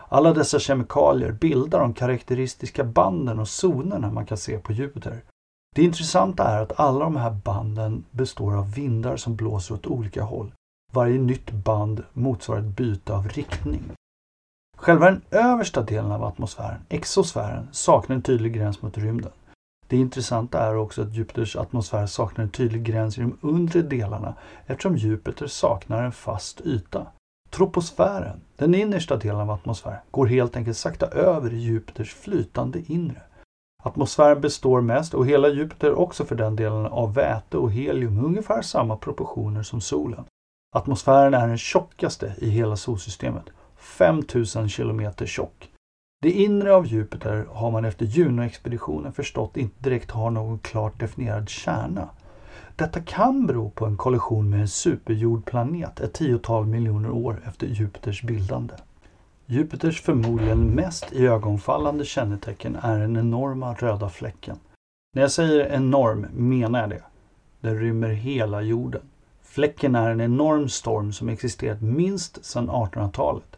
Alla 0.09 0.33
dessa 0.33 0.59
kemikalier 0.59 1.33
bildar 1.33 1.81
de 1.81 1.95
karaktäristiska 1.95 2.85
banden 2.85 3.39
och 3.39 3.49
zonerna 3.49 4.11
man 4.11 4.27
kan 4.27 4.39
se 4.39 4.59
på 4.59 4.73
Jupiter. 4.73 5.23
Det 5.77 5.83
intressanta 5.83 6.45
är 6.45 6.63
att 6.63 6.81
alla 6.81 7.05
de 7.05 7.17
här 7.17 7.31
banden 7.31 8.05
består 8.11 8.57
av 8.57 8.75
vindar 8.75 9.17
som 9.17 9.37
blåser 9.37 9.75
åt 9.75 9.87
olika 9.87 10.23
håll. 10.23 10.53
Varje 10.93 11.19
nytt 11.19 11.51
band 11.51 12.05
motsvarar 12.13 12.61
ett 12.61 12.77
byte 12.77 13.15
av 13.15 13.29
riktning. 13.29 13.83
Själva 14.77 15.07
den 15.07 15.23
översta 15.31 15.83
delen 15.83 16.13
av 16.13 16.25
atmosfären, 16.25 16.81
exosfären, 16.89 17.69
saknar 17.73 18.17
en 18.17 18.23
tydlig 18.23 18.55
gräns 18.55 18.83
mot 18.83 18.99
rymden. 18.99 19.33
Det 19.89 19.97
intressanta 19.97 20.59
är 20.61 20.77
också 20.77 21.03
att 21.03 21.15
Jupiters 21.15 21.57
atmosfär 21.57 22.07
saknar 22.07 22.45
en 22.45 22.51
tydlig 22.51 22.83
gräns 22.83 23.19
i 23.19 23.21
de 23.21 23.39
undre 23.41 23.83
delarna 23.83 24.35
eftersom 24.67 24.97
Jupiter 24.97 25.47
saknar 25.47 26.03
en 26.03 26.13
fast 26.13 26.61
yta. 26.61 27.07
Troposfären, 27.51 28.41
den 28.57 28.75
innersta 28.75 29.17
delen 29.17 29.41
av 29.41 29.51
atmosfären, 29.51 29.99
går 30.11 30.27
helt 30.27 30.57
enkelt 30.57 30.77
sakta 30.77 31.07
över 31.07 31.53
i 31.53 31.59
Jupiters 31.59 32.15
flytande 32.15 32.83
inre. 32.87 33.23
Atmosfären 33.83 34.41
består 34.41 34.81
mest, 34.81 35.15
och 35.15 35.27
hela 35.27 35.49
Jupiter 35.49 35.95
också 35.95 36.25
för 36.25 36.35
den 36.35 36.57
delen, 36.57 36.87
av 36.87 37.15
väte 37.15 37.57
och 37.57 37.73
helium 37.73 38.15
med 38.15 38.25
ungefär 38.25 38.63
samma 38.63 38.97
proportioner 38.97 39.63
som 39.63 39.81
solen. 39.81 40.25
Atmosfären 40.77 41.35
är 41.35 41.49
den 41.49 41.59
tjockaste 41.59 42.35
i 42.39 42.51
hela 42.51 42.77
solsystemet, 42.77 43.45
5000 43.77 44.69
kilometer 44.69 45.27
tjock. 45.27 45.71
Det 46.21 46.31
inre 46.31 46.75
av 46.75 46.87
Jupiter 46.87 47.47
har 47.53 47.71
man 47.71 47.85
efter 47.85 48.07
Juno-expeditionen 48.07 49.13
förstått 49.13 49.57
inte 49.57 49.83
direkt 49.83 50.11
har 50.11 50.31
någon 50.31 50.59
klart 50.59 51.01
definierad 51.01 51.49
kärna. 51.49 52.09
Detta 52.77 53.01
kan 53.01 53.47
bero 53.47 53.71
på 53.71 53.87
en 53.87 53.97
kollision 53.97 54.51
med 54.51 54.61
en 54.61 54.69
superjordplanet 54.69 56.01
ett 56.01 56.13
tiotal 56.13 56.67
miljoner 56.67 57.11
år 57.11 57.43
efter 57.47 57.67
Jupiters 57.67 58.23
bildande. 58.23 58.75
Jupiters 59.47 60.01
förmodligen 60.01 60.67
mest 60.67 61.13
iögonfallande 61.13 62.05
kännetecken 62.05 62.77
är 62.83 62.99
den 62.99 63.17
enorma 63.17 63.75
röda 63.75 64.09
fläcken. 64.09 64.57
När 65.15 65.23
jag 65.23 65.31
säger 65.31 65.67
enorm 65.67 66.27
menar 66.33 66.81
jag 66.81 66.91
det. 66.91 67.03
Den 67.61 67.79
rymmer 67.79 68.09
hela 68.09 68.63
jorden. 68.63 69.03
Fläcken 69.43 69.95
är 69.95 70.11
en 70.11 70.21
enorm 70.21 70.69
storm 70.69 71.13
som 71.13 71.29
existerat 71.29 71.81
minst 71.81 72.45
sedan 72.45 72.71
1800-talet. 72.71 73.58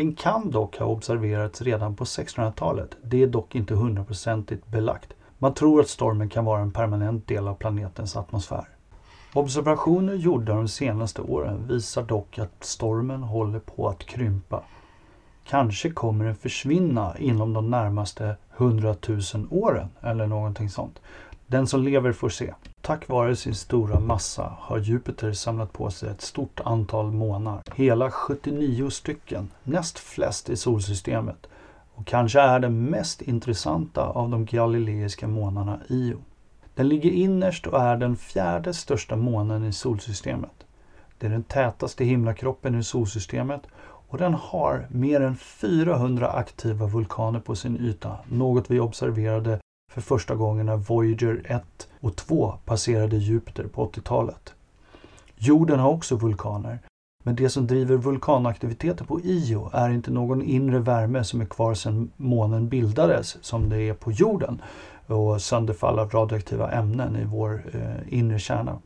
Den 0.00 0.12
kan 0.12 0.50
dock 0.50 0.78
ha 0.78 0.86
observerats 0.86 1.62
redan 1.62 1.96
på 1.96 2.04
1600-talet. 2.04 2.96
Det 3.02 3.22
är 3.22 3.26
dock 3.26 3.54
inte 3.54 3.74
hundraprocentigt 3.74 4.66
belagt. 4.66 5.12
Man 5.38 5.54
tror 5.54 5.80
att 5.80 5.88
stormen 5.88 6.28
kan 6.28 6.44
vara 6.44 6.60
en 6.60 6.70
permanent 6.70 7.28
del 7.28 7.48
av 7.48 7.54
planetens 7.54 8.16
atmosfär. 8.16 8.68
Observationer 9.34 10.14
gjorda 10.14 10.54
de 10.54 10.68
senaste 10.68 11.22
åren 11.22 11.68
visar 11.68 12.02
dock 12.02 12.38
att 12.38 12.64
stormen 12.64 13.22
håller 13.22 13.58
på 13.58 13.88
att 13.88 14.06
krympa. 14.06 14.62
Kanske 15.44 15.90
kommer 15.90 16.24
den 16.24 16.34
försvinna 16.34 17.18
inom 17.18 17.52
de 17.52 17.70
närmaste 17.70 18.36
100 18.56 18.94
000 19.08 19.20
åren 19.50 19.88
eller 20.00 20.26
någonting 20.26 20.68
sånt. 20.68 21.00
Den 21.46 21.66
som 21.66 21.82
lever 21.82 22.12
får 22.12 22.28
se. 22.28 22.54
Tack 22.82 23.08
vare 23.08 23.36
sin 23.36 23.54
stora 23.54 24.00
massa 24.00 24.56
har 24.58 24.78
Jupiter 24.78 25.32
samlat 25.32 25.72
på 25.72 25.90
sig 25.90 26.10
ett 26.10 26.20
stort 26.20 26.60
antal 26.64 27.10
månar. 27.12 27.62
Hela 27.74 28.10
79 28.10 28.90
stycken, 28.90 29.50
näst 29.64 29.98
flest 29.98 30.50
i 30.50 30.56
solsystemet. 30.56 31.46
Och 31.94 32.06
kanske 32.06 32.40
är 32.40 32.60
den 32.60 32.84
mest 32.84 33.22
intressanta 33.22 34.02
av 34.02 34.30
de 34.30 34.44
galileiska 34.44 35.28
månarna 35.28 35.80
Io. 35.88 36.18
Den 36.74 36.88
ligger 36.88 37.10
innerst 37.10 37.66
och 37.66 37.80
är 37.80 37.96
den 37.96 38.16
fjärde 38.16 38.74
största 38.74 39.16
månen 39.16 39.64
i 39.64 39.72
solsystemet. 39.72 40.66
Det 41.18 41.26
är 41.26 41.30
den 41.30 41.42
tätaste 41.42 42.04
himlakroppen 42.04 42.78
i 42.78 42.84
solsystemet 42.84 43.62
och 44.08 44.18
den 44.18 44.34
har 44.34 44.86
mer 44.90 45.20
än 45.20 45.36
400 45.36 46.30
aktiva 46.30 46.86
vulkaner 46.86 47.40
på 47.40 47.54
sin 47.54 47.76
yta, 47.76 48.18
något 48.28 48.70
vi 48.70 48.80
observerade 48.80 49.58
för 49.90 50.00
första 50.00 50.34
gången 50.34 50.66
när 50.66 50.76
Voyager 50.76 51.42
1 51.44 51.88
och 52.00 52.16
2 52.16 52.54
passerade 52.64 53.16
Jupiter 53.16 53.64
på 53.64 53.86
80-talet. 53.86 54.54
Jorden 55.36 55.78
har 55.78 55.90
också 55.90 56.16
vulkaner, 56.16 56.78
men 57.24 57.36
det 57.36 57.48
som 57.48 57.66
driver 57.66 57.96
vulkanaktiviteten 57.96 59.06
på 59.06 59.20
Io 59.20 59.70
är 59.72 59.90
inte 59.90 60.10
någon 60.10 60.42
inre 60.42 60.78
värme 60.78 61.24
som 61.24 61.40
är 61.40 61.44
kvar 61.44 61.74
sedan 61.74 62.10
månen 62.16 62.68
bildades 62.68 63.44
som 63.44 63.68
det 63.68 63.82
är 63.82 63.94
på 63.94 64.12
jorden 64.12 64.62
och 65.06 65.42
sönderfall 65.42 65.98
av 65.98 66.10
radioaktiva 66.10 66.70
ämnen 66.70 67.16
i 67.16 67.24
vår 67.24 67.62
eh, 67.72 68.18
inre 68.18 68.38
kärna. 68.38 68.78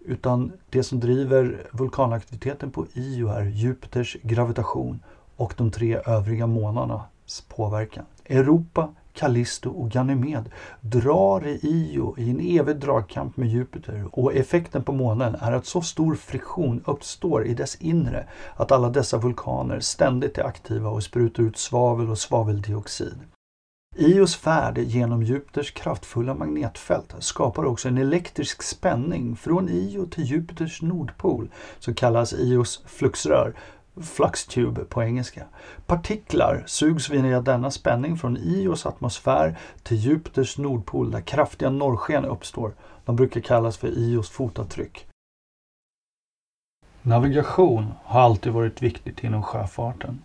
Utan 0.00 0.52
det 0.70 0.82
som 0.82 1.00
driver 1.00 1.66
vulkanaktiviteten 1.72 2.70
på 2.70 2.86
Io 2.94 3.28
är 3.28 3.44
Jupiters 3.44 4.16
gravitation 4.22 5.00
och 5.36 5.54
de 5.56 5.70
tre 5.70 6.00
övriga 6.06 6.46
månarnas 6.46 7.40
påverkan. 7.48 8.04
Europa, 8.24 8.88
Callisto 9.16 9.70
och 9.70 9.90
Ganymed 9.90 10.50
drar 10.80 11.46
i 11.46 11.58
Io 11.62 12.14
i 12.18 12.30
en 12.30 12.40
evig 12.40 12.76
dragkamp 12.76 13.36
med 13.36 13.48
Jupiter 13.48 14.04
och 14.12 14.34
effekten 14.34 14.82
på 14.82 14.92
månen 14.92 15.34
är 15.40 15.52
att 15.52 15.66
så 15.66 15.80
stor 15.80 16.14
friktion 16.14 16.82
uppstår 16.84 17.46
i 17.46 17.54
dess 17.54 17.76
inre 17.76 18.26
att 18.56 18.72
alla 18.72 18.90
dessa 18.90 19.18
vulkaner 19.18 19.80
ständigt 19.80 20.38
är 20.38 20.44
aktiva 20.44 20.90
och 20.90 21.02
sprutar 21.02 21.42
ut 21.42 21.58
svavel 21.58 22.10
och 22.10 22.18
svaveldioxid. 22.18 23.18
Ios 23.98 24.36
färd 24.36 24.78
genom 24.78 25.22
Jupiters 25.22 25.70
kraftfulla 25.70 26.34
magnetfält 26.34 27.14
skapar 27.18 27.64
också 27.64 27.88
en 27.88 27.98
elektrisk 27.98 28.62
spänning 28.62 29.36
från 29.36 29.68
Io 29.68 30.06
till 30.06 30.24
Jupiters 30.24 30.82
nordpol 30.82 31.50
som 31.78 31.94
kallas 31.94 32.32
Ios 32.32 32.82
fluxrör, 32.86 33.54
fluxtube 34.02 34.84
på 34.84 35.02
engelska. 35.02 35.44
Partiklar 35.86 36.64
sugs 36.66 37.10
via 37.10 37.40
denna 37.40 37.70
spänning 37.70 38.16
från 38.16 38.36
Ios 38.36 38.86
atmosfär 38.86 39.58
till 39.82 39.96
Jupiters 39.96 40.58
nordpol 40.58 41.10
där 41.10 41.20
kraftiga 41.20 41.70
norrsken 41.70 42.24
uppstår. 42.24 42.74
De 43.04 43.16
brukar 43.16 43.40
kallas 43.40 43.76
för 43.76 43.88
Ios 43.88 44.30
fotavtryck. 44.30 45.06
Navigation 47.02 47.92
har 48.04 48.20
alltid 48.20 48.52
varit 48.52 48.82
viktigt 48.82 49.24
inom 49.24 49.42
sjöfarten. 49.42 50.22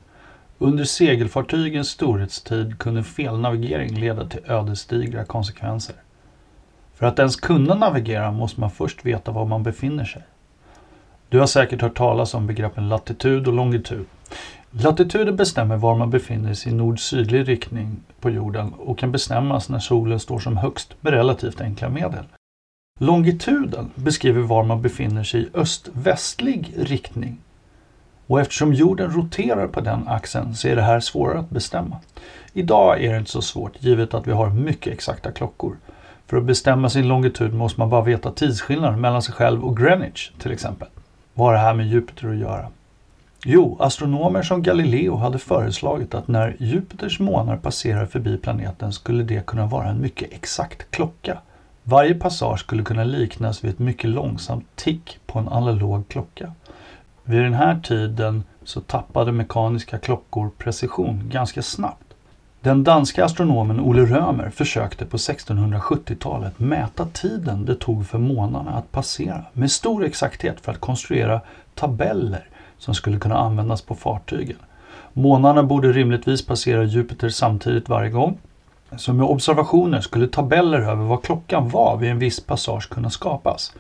Under 0.58 0.84
segelfartygens 0.84 1.90
storhetstid 1.90 2.80
kunde 2.80 3.04
felnavigering 3.04 4.00
leda 4.00 4.30
till 4.30 4.42
ödesdigra 4.46 5.26
konsekvenser. 5.26 5.96
För 6.94 7.06
att 7.06 7.20
ens 7.20 7.36
kunna 7.36 7.76
navigera 7.76 8.32
måste 8.32 8.60
man 8.60 8.72
först 8.72 9.06
veta 9.06 9.32
var 9.32 9.46
man 9.46 9.64
befinner 9.64 10.06
sig. 10.06 10.24
Du 11.32 11.40
har 11.40 11.48
säkert 11.48 11.82
hört 11.82 11.98
talas 11.98 12.34
om 12.34 12.48
begreppen 12.48 12.90
latitud 12.90 13.48
och 13.48 13.54
longitud. 13.54 14.06
Latituden 14.72 15.36
bestämmer 15.36 15.78
var 15.78 15.96
man 15.96 16.10
befinner 16.10 16.54
sig 16.54 16.72
i 16.72 16.76
nord-sydlig 16.76 17.48
riktning 17.48 18.00
på 18.20 18.30
jorden 18.30 18.74
och 18.74 19.00
kan 19.00 19.12
bestämmas 19.12 19.70
när 19.70 19.80
solen 19.80 20.20
står 20.20 20.40
som 20.40 20.58
högst 20.58 20.96
med 21.02 21.14
relativt 21.14 21.62
enkla 21.62 21.90
medel. 21.90 22.26
Longituden 23.00 23.92
beskriver 23.96 24.42
var 24.42 24.64
man 24.64 24.82
befinner 24.82 25.24
sig 25.24 25.42
i 25.42 25.50
öst-västlig 25.54 26.74
riktning 26.78 27.38
och 28.28 28.42
eftersom 28.42 28.74
jorden 28.74 29.12
roterar 29.12 29.68
på 29.68 29.82
den 29.82 30.08
axeln 30.08 30.56
så 30.56 30.68
är 30.68 30.76
det 30.76 30.82
här 30.82 31.00
svårare 31.00 31.40
att 31.40 31.50
bestämma. 31.50 31.98
Idag 32.54 33.04
är 33.04 33.12
det 33.12 33.20
inte 33.20 33.32
så 33.32 33.42
svårt 33.42 33.74
givet 33.80 34.14
att 34.14 34.28
vi 34.28 34.32
har 34.32 34.50
mycket 34.50 34.94
exakta 34.94 35.32
klockor. 35.32 35.78
För 36.28 36.38
att 36.38 36.44
bestämma 36.44 36.90
sin 36.90 37.08
longitud 37.08 37.54
måste 37.54 37.80
man 37.80 37.90
bara 37.90 38.04
veta 38.04 38.32
tidsskillnaden 38.32 39.02
mellan 39.02 39.22
sig 39.22 39.34
själv 39.34 39.66
och 39.66 39.78
Greenwich 39.78 40.32
till 40.40 40.52
exempel. 40.52 40.88
Vad 41.42 41.50
har 41.50 41.54
det 41.54 41.60
här 41.60 41.74
med 41.74 41.88
Jupiter 41.88 42.30
att 42.30 42.38
göra? 42.38 42.68
Jo, 43.46 43.78
astronomer 43.80 44.42
som 44.42 44.64
Galileo 44.64 45.16
hade 45.16 45.40
föreslagit 45.40 46.14
att 46.14 46.28
när 46.28 46.56
Jupiters 46.60 47.20
månar 47.20 47.58
passerar 47.58 48.06
förbi 48.06 48.38
planeten 48.38 48.94
skulle 48.94 49.24
det 49.24 49.46
kunna 49.46 49.66
vara 49.66 49.88
en 49.88 50.02
mycket 50.02 50.34
exakt 50.34 50.92
klocka. 50.92 51.38
Varje 51.84 52.16
passage 52.16 52.60
skulle 52.60 52.84
kunna 52.84 53.04
liknas 53.04 53.64
vid 53.64 53.72
ett 53.72 53.80
mycket 53.80 54.10
långsamt 54.10 54.66
tick 54.76 55.20
på 55.26 55.40
en 55.40 55.48
analog 55.48 56.08
klocka. 56.08 56.52
Vid 57.24 57.42
den 57.42 57.54
här 57.54 57.80
tiden 57.80 58.44
så 58.64 58.82
tappade 58.82 59.32
mekaniska 59.32 59.98
klockor 59.98 60.52
precision 60.58 61.30
ganska 61.30 61.62
snabbt. 61.62 62.11
Den 62.64 62.84
danska 62.84 63.26
astronomen 63.26 63.80
Ole 63.80 64.06
Römer 64.06 64.50
försökte 64.50 65.06
på 65.06 65.18
1670-talet 65.18 66.60
mäta 66.60 67.06
tiden 67.06 67.66
det 67.66 67.76
tog 67.76 68.08
för 68.08 68.18
månarna 68.18 68.72
att 68.72 68.92
passera 68.92 69.46
med 69.54 69.72
stor 69.72 70.06
exakthet 70.06 70.62
för 70.62 70.72
att 70.72 70.80
konstruera 70.80 71.42
tabeller 71.76 72.48
som 72.78 72.94
skulle 72.94 73.20
kunna 73.20 73.38
användas 73.38 73.82
på 73.82 73.96
fartygen. 73.96 74.58
Månarna 75.14 75.64
borde 75.64 75.92
rimligtvis 75.92 76.46
passera 76.46 76.84
Jupiter 76.84 77.30
samtidigt 77.30 77.90
varje 77.90 78.10
gång. 78.10 78.38
Så 78.98 79.14
med 79.14 79.26
observationer 79.26 80.02
skulle 80.02 80.28
tabeller 80.28 80.80
över 80.80 81.04
vad 81.04 81.24
klockan 81.24 81.70
var 81.70 81.98
vid 81.98 82.12
en 82.12 82.20
viss 82.20 82.40
passage 82.40 82.90
kunna 82.90 83.10
skapas. 83.10 83.74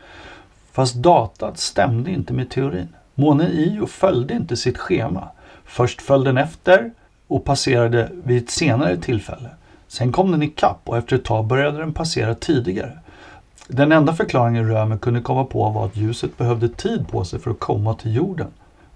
Fast 0.72 0.96
datat 0.96 1.58
stämde 1.58 2.12
inte 2.12 2.34
med 2.34 2.50
teorin. 2.50 2.96
Månen 3.16 3.48
Io 3.52 3.88
följde 3.88 4.34
inte 4.34 4.58
sitt 4.58 4.78
schema. 4.78 5.28
Först 5.66 6.02
följde 6.02 6.30
den 6.30 6.38
efter 6.38 6.92
och 7.32 7.46
passerade 7.46 8.10
vid 8.24 8.44
ett 8.44 8.50
senare 8.50 8.98
tillfälle. 8.98 9.50
Sen 9.88 10.12
kom 10.12 10.32
den 10.32 10.44
ikapp 10.44 10.80
och 10.84 10.98
efter 10.98 11.16
ett 11.16 11.24
tag 11.24 11.46
började 11.46 11.78
den 11.78 11.94
passera 11.94 12.36
tidigare. 12.36 12.92
Den 13.68 13.92
enda 13.92 14.14
förklaringen 14.14 14.68
Römer 14.68 14.98
kunde 14.98 15.22
komma 15.22 15.44
på 15.46 15.70
var 15.70 15.86
att 15.86 15.96
ljuset 15.96 16.38
behövde 16.38 16.70
tid 16.70 17.08
på 17.08 17.24
sig 17.24 17.40
för 17.40 17.52
att 17.52 17.60
komma 17.60 17.94
till 17.94 18.16
jorden. 18.16 18.48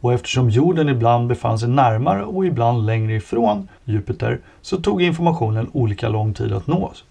Och 0.01 0.13
eftersom 0.13 0.49
jorden 0.49 0.89
ibland 0.89 1.27
befann 1.27 1.59
sig 1.59 1.69
närmare 1.69 2.23
och 2.23 2.45
ibland 2.45 2.85
längre 2.85 3.13
ifrån 3.13 3.67
Jupiter 3.83 4.39
så 4.61 4.77
tog 4.77 5.01
informationen 5.01 5.69
olika 5.73 6.09
lång 6.09 6.33
tid 6.33 6.53
att 6.53 6.67
nås. 6.67 7.03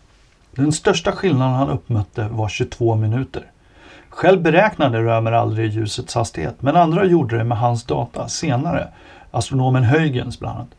Den 0.51 0.73
största 0.73 1.13
skillnaden 1.13 1.55
han 1.55 1.71
uppmätte 1.71 2.29
var 2.31 2.49
22 2.49 2.95
minuter. 2.95 3.43
Själv 4.09 4.43
beräknade 4.43 5.03
Römer 5.03 5.33
aldrig 5.33 5.73
ljusets 5.73 6.15
hastighet, 6.15 6.63
men 6.63 6.77
andra 6.77 7.05
gjorde 7.05 7.39
det 7.39 7.45
med 7.45 7.59
hans 7.59 7.85
data 7.85 8.29
senare, 8.29 8.89
astronomen 9.31 9.85
Huygens 9.85 10.39
bland 10.39 10.59
annat. 10.59 10.71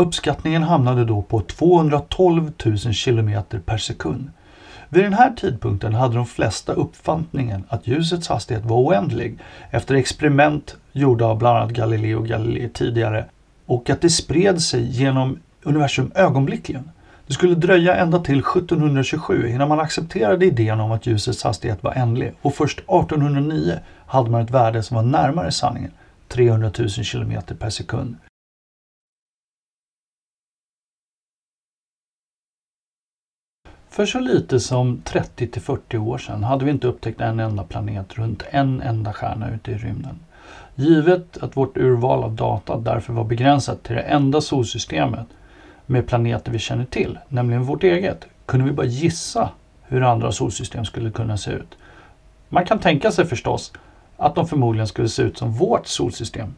Uppskattningen 0.00 0.62
hamnade 0.62 1.04
då 1.04 1.22
på 1.22 1.40
212 1.40 2.52
000 2.64 2.76
km 3.04 3.42
per 3.66 3.76
sekund. 3.76 4.30
Vid 4.88 5.04
den 5.04 5.12
här 5.12 5.30
tidpunkten 5.30 5.94
hade 5.94 6.14
de 6.14 6.26
flesta 6.26 6.72
uppfattningen 6.72 7.64
att 7.68 7.86
ljusets 7.86 8.28
hastighet 8.28 8.64
var 8.64 8.76
oändlig 8.76 9.38
efter 9.70 9.94
experiment 9.94 10.76
gjorda 10.92 11.24
av 11.24 11.38
bland 11.38 11.58
annat 11.58 11.70
Galileo 11.70 12.22
Galilei 12.22 12.68
tidigare 12.68 13.24
och 13.66 13.90
att 13.90 14.00
det 14.00 14.10
spred 14.10 14.62
sig 14.62 14.82
genom 14.82 15.38
universum 15.62 16.12
ögonblickligen. 16.14 16.90
Det 17.26 17.32
skulle 17.32 17.54
dröja 17.54 17.96
ända 17.96 18.18
till 18.18 18.38
1727 18.38 19.48
innan 19.48 19.68
man 19.68 19.80
accepterade 19.80 20.46
idén 20.46 20.80
om 20.80 20.92
att 20.92 21.06
ljusets 21.06 21.44
hastighet 21.44 21.82
var 21.82 21.92
ändlig 21.92 22.32
och 22.42 22.54
först 22.54 22.78
1809 22.78 23.78
hade 24.06 24.30
man 24.30 24.40
ett 24.40 24.50
värde 24.50 24.82
som 24.82 24.96
var 24.96 25.04
närmare 25.04 25.52
sanningen, 25.52 25.90
300 26.28 26.70
000 26.78 26.88
km 27.12 27.42
per 27.58 27.70
sekund. 27.70 28.16
För 34.00 34.06
så 34.06 34.20
lite 34.20 34.60
som 34.60 35.00
30 35.04 35.46
till 35.46 35.62
40 35.62 35.98
år 35.98 36.18
sedan 36.18 36.44
hade 36.44 36.64
vi 36.64 36.70
inte 36.70 36.86
upptäckt 36.86 37.20
en 37.20 37.40
enda 37.40 37.64
planet 37.64 38.18
runt 38.18 38.42
en 38.50 38.82
enda 38.82 39.12
stjärna 39.12 39.50
ute 39.50 39.70
i 39.70 39.74
rymden. 39.74 40.18
Givet 40.74 41.38
att 41.38 41.56
vårt 41.56 41.76
urval 41.76 42.24
av 42.24 42.32
data 42.32 42.76
därför 42.76 43.12
var 43.12 43.24
begränsat 43.24 43.82
till 43.82 43.96
det 43.96 44.02
enda 44.02 44.40
solsystemet 44.40 45.26
med 45.86 46.06
planeter 46.06 46.52
vi 46.52 46.58
känner 46.58 46.84
till, 46.84 47.18
nämligen 47.28 47.62
vårt 47.62 47.84
eget, 47.84 48.26
kunde 48.46 48.66
vi 48.66 48.72
bara 48.72 48.86
gissa 48.86 49.50
hur 49.82 50.02
andra 50.02 50.32
solsystem 50.32 50.84
skulle 50.84 51.10
kunna 51.10 51.36
se 51.36 51.50
ut. 51.50 51.78
Man 52.48 52.64
kan 52.64 52.78
tänka 52.78 53.10
sig 53.10 53.26
förstås 53.26 53.72
att 54.16 54.34
de 54.34 54.46
förmodligen 54.46 54.86
skulle 54.86 55.08
se 55.08 55.22
ut 55.22 55.38
som 55.38 55.52
vårt 55.52 55.86
solsystem. 55.86 56.54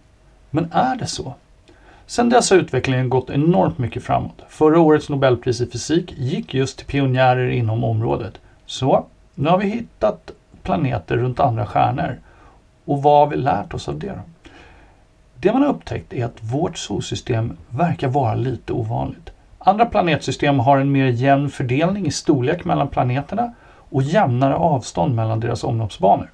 Men 0.50 0.72
är 0.72 0.96
det 0.96 1.06
så? 1.06 1.34
Sedan 2.12 2.28
dess 2.28 2.50
har 2.50 2.56
utvecklingen 2.56 3.08
gått 3.08 3.30
enormt 3.30 3.78
mycket 3.78 4.02
framåt. 4.02 4.42
Förra 4.48 4.80
årets 4.80 5.08
Nobelpris 5.08 5.60
i 5.60 5.66
fysik 5.66 6.14
gick 6.16 6.54
just 6.54 6.78
till 6.78 6.86
pionjärer 6.86 7.50
inom 7.50 7.84
området. 7.84 8.40
Så, 8.66 9.06
nu 9.34 9.48
har 9.48 9.58
vi 9.58 9.66
hittat 9.66 10.30
planeter 10.62 11.16
runt 11.16 11.40
andra 11.40 11.66
stjärnor. 11.66 12.18
Och 12.84 13.02
vad 13.02 13.18
har 13.18 13.26
vi 13.26 13.36
lärt 13.36 13.74
oss 13.74 13.88
av 13.88 13.98
det 13.98 14.06
då? 14.06 14.50
Det 15.36 15.52
man 15.52 15.62
har 15.62 15.68
upptäckt 15.68 16.12
är 16.12 16.24
att 16.24 16.42
vårt 16.42 16.78
solsystem 16.78 17.56
verkar 17.68 18.08
vara 18.08 18.34
lite 18.34 18.72
ovanligt. 18.72 19.30
Andra 19.58 19.86
planetsystem 19.86 20.58
har 20.58 20.78
en 20.78 20.92
mer 20.92 21.06
jämn 21.06 21.50
fördelning 21.50 22.06
i 22.06 22.10
storlek 22.10 22.64
mellan 22.64 22.88
planeterna 22.88 23.54
och 23.68 24.02
jämnare 24.02 24.54
avstånd 24.54 25.14
mellan 25.14 25.40
deras 25.40 25.64
omloppsbanor. 25.64 26.30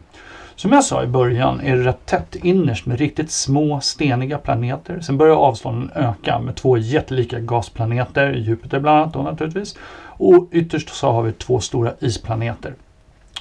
Som 0.59 0.73
jag 0.73 0.85
sa 0.85 1.03
i 1.03 1.07
början 1.07 1.61
är 1.61 1.77
det 1.77 1.85
rätt 1.85 2.07
tätt 2.07 2.37
innerst 2.37 2.87
med 2.87 2.99
riktigt 2.99 3.31
små 3.31 3.81
steniga 3.81 4.39
planeter. 4.39 5.01
Sen 5.01 5.19
börjar 5.19 5.35
avstånden 5.35 5.91
öka 5.95 6.39
med 6.39 6.57
två 6.57 6.79
jättelika 6.79 7.41
gasplaneter, 7.41 8.33
Jupiter 8.33 8.81
bland 8.81 8.99
annat 8.99 9.15
då 9.15 9.23
naturligtvis. 9.23 9.77
Och 10.03 10.49
ytterst 10.53 10.89
så 10.89 11.11
har 11.11 11.23
vi 11.23 11.33
två 11.33 11.61
stora 11.61 11.93
isplaneter. 12.01 12.75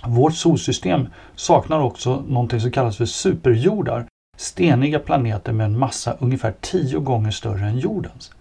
Vårt 0.05 0.35
solsystem 0.35 1.07
saknar 1.35 1.79
också 1.79 2.23
någonting 2.27 2.59
som 2.59 2.71
kallas 2.71 2.97
för 2.97 3.05
superjordar 3.05 4.05
steniga 4.37 4.99
planeter 4.99 5.53
med 5.53 5.65
en 5.65 5.79
massa 5.79 6.17
ungefär 6.19 6.53
tio 6.61 6.99
gånger 6.99 7.31
större 7.31 7.65
än 7.65 7.79
jordens. 7.79 8.31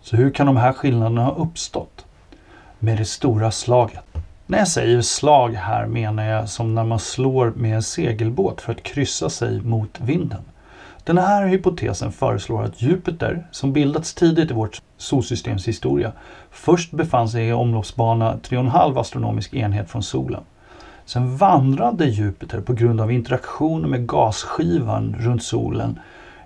Så 0.00 0.16
hur 0.16 0.30
kan 0.30 0.46
de 0.46 0.56
här 0.56 0.72
skillnaderna 0.72 1.24
ha 1.24 1.34
uppstått? 1.34 2.04
Med 2.78 2.98
det 2.98 3.04
stora 3.04 3.50
slaget. 3.50 4.11
När 4.52 4.58
jag 4.58 4.68
säger 4.68 5.00
slag 5.00 5.54
här 5.54 5.86
menar 5.86 6.24
jag 6.24 6.48
som 6.48 6.74
när 6.74 6.84
man 6.84 6.98
slår 6.98 7.52
med 7.56 7.74
en 7.74 7.82
segelbåt 7.82 8.60
för 8.60 8.72
att 8.72 8.82
kryssa 8.82 9.30
sig 9.30 9.60
mot 9.60 10.00
vinden. 10.00 10.40
Den 11.04 11.18
här 11.18 11.46
hypotesen 11.46 12.12
föreslår 12.12 12.62
att 12.62 12.82
Jupiter, 12.82 13.46
som 13.50 13.72
bildats 13.72 14.14
tidigt 14.14 14.50
i 14.50 14.54
vårt 14.54 14.82
solsystems 14.96 15.68
historia, 15.68 16.12
först 16.50 16.90
befann 16.90 17.28
sig 17.28 17.48
i 17.48 17.52
omloppsbana 17.52 18.36
3,5 18.42 19.00
astronomisk 19.00 19.54
enhet 19.54 19.90
från 19.90 20.02
solen. 20.02 20.42
Sen 21.04 21.36
vandrade 21.36 22.06
Jupiter 22.06 22.60
på 22.60 22.72
grund 22.72 23.00
av 23.00 23.12
interaktion 23.12 23.90
med 23.90 24.06
gasskivan 24.06 25.16
runt 25.18 25.42
solen 25.42 25.98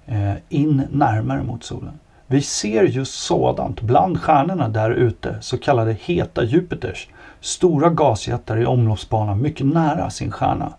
eh, 0.07 0.35
in 0.49 0.83
närmare 0.91 1.43
mot 1.43 1.65
solen. 1.65 1.99
Vi 2.27 2.43
ser 2.43 2.83
just 2.83 3.15
sådant 3.15 3.81
bland 3.81 4.21
stjärnorna 4.21 4.69
där 4.69 4.91
ute, 4.91 5.37
så 5.41 5.59
kallade 5.59 5.93
heta 5.93 6.45
Jupiters, 6.45 7.09
stora 7.47 7.91
gasjättar 7.91 8.57
i 8.57 8.67
omloppsbana 8.67 9.35
mycket 9.35 9.67
nära 9.67 10.11
sin 10.11 10.31
stjärna. 10.31 10.73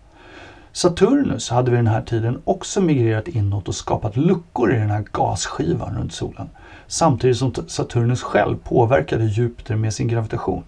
Saturnus 0.72 1.50
hade 1.50 1.70
vid 1.70 1.78
den 1.78 1.86
här 1.86 2.02
tiden 2.02 2.42
också 2.44 2.80
migrerat 2.80 3.28
inåt 3.28 3.68
och 3.68 3.74
skapat 3.74 4.16
luckor 4.16 4.74
i 4.74 4.78
den 4.78 4.90
här 4.90 5.04
gasskivan 5.12 5.96
runt 5.98 6.12
solen. 6.12 6.48
samtidigt 6.86 7.36
som 7.36 7.52
Saturnus 7.66 8.22
själv 8.22 8.56
påverkade 8.56 9.24
Jupiter 9.24 9.76
med 9.76 9.94
sin 9.94 10.08
gravitation. 10.08 10.64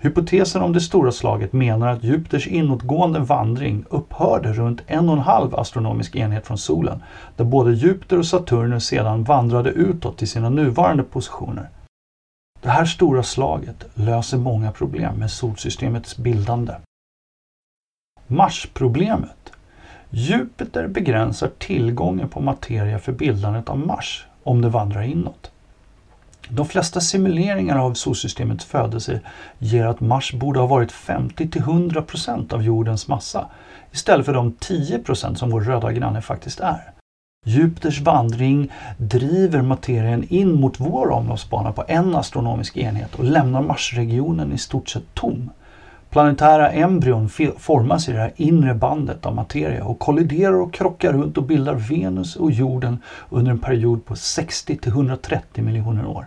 Hypotesen 0.00 0.62
om 0.62 0.72
det 0.72 0.80
stora 0.80 1.12
slaget 1.12 1.52
menar 1.52 1.88
att 1.88 2.04
Jupiters 2.04 2.46
inåtgående 2.46 3.18
vandring 3.18 3.84
upphörde 3.90 4.52
runt 4.52 4.82
en 4.86 5.08
och 5.08 5.16
en 5.16 5.22
halv 5.22 5.54
astronomisk 5.54 6.16
enhet 6.16 6.46
från 6.46 6.58
solen, 6.58 7.02
där 7.36 7.44
både 7.44 7.72
Jupiter 7.72 8.18
och 8.18 8.26
Saturnus 8.26 8.84
sedan 8.84 9.24
vandrade 9.24 9.70
utåt 9.70 10.18
till 10.18 10.28
sina 10.28 10.48
nuvarande 10.48 11.02
positioner. 11.02 11.68
Det 12.64 12.70
här 12.70 12.84
stora 12.84 13.22
slaget 13.22 13.84
löser 13.94 14.38
många 14.38 14.72
problem 14.72 15.14
med 15.14 15.30
solsystemets 15.30 16.16
bildande. 16.16 16.74
Marsproblemet. 18.26 19.52
Jupiter 20.10 20.86
begränsar 20.86 21.50
tillgången 21.58 22.28
på 22.28 22.40
materia 22.40 22.98
för 22.98 23.12
bildandet 23.12 23.68
av 23.68 23.78
Mars 23.78 24.26
om 24.42 24.62
det 24.62 24.68
vandrar 24.68 25.02
inåt. 25.02 25.50
De 26.48 26.66
flesta 26.66 27.00
simuleringar 27.00 27.78
av 27.78 27.94
solsystemets 27.94 28.64
födelse 28.64 29.20
ger 29.58 29.86
att 29.86 30.00
Mars 30.00 30.32
borde 30.32 30.60
ha 30.60 30.66
varit 30.66 30.92
50-100% 30.92 32.54
av 32.54 32.62
jordens 32.62 33.08
massa 33.08 33.46
istället 33.92 34.26
för 34.26 34.34
de 34.34 34.52
10% 34.52 35.34
som 35.34 35.50
vår 35.50 35.60
röda 35.60 35.92
granne 35.92 36.22
faktiskt 36.22 36.60
är. 36.60 36.93
Jupiters 37.46 38.00
vandring 38.00 38.72
driver 38.96 39.62
materien 39.62 40.26
in 40.28 40.52
mot 40.60 40.80
vår 40.80 41.10
omloppsbana 41.10 41.72
på 41.72 41.84
en 41.88 42.14
astronomisk 42.14 42.76
enhet 42.76 43.14
och 43.14 43.24
lämnar 43.24 43.62
Marsregionen 43.62 44.52
i 44.52 44.58
stort 44.58 44.88
sett 44.88 45.14
tom. 45.14 45.50
Planetära 46.10 46.70
embryon 46.70 47.28
formas 47.58 48.08
i 48.08 48.12
det 48.12 48.18
här 48.18 48.32
inre 48.36 48.74
bandet 48.74 49.26
av 49.26 49.34
materia 49.34 49.84
och 49.84 49.98
kolliderar 49.98 50.60
och 50.60 50.74
krockar 50.74 51.12
runt 51.12 51.38
och 51.38 51.44
bildar 51.44 51.74
Venus 51.74 52.36
och 52.36 52.50
jorden 52.50 52.98
under 53.30 53.50
en 53.50 53.58
period 53.58 54.04
på 54.04 54.16
60 54.16 54.78
130 54.84 55.64
miljoner 55.64 56.06
år. 56.06 56.26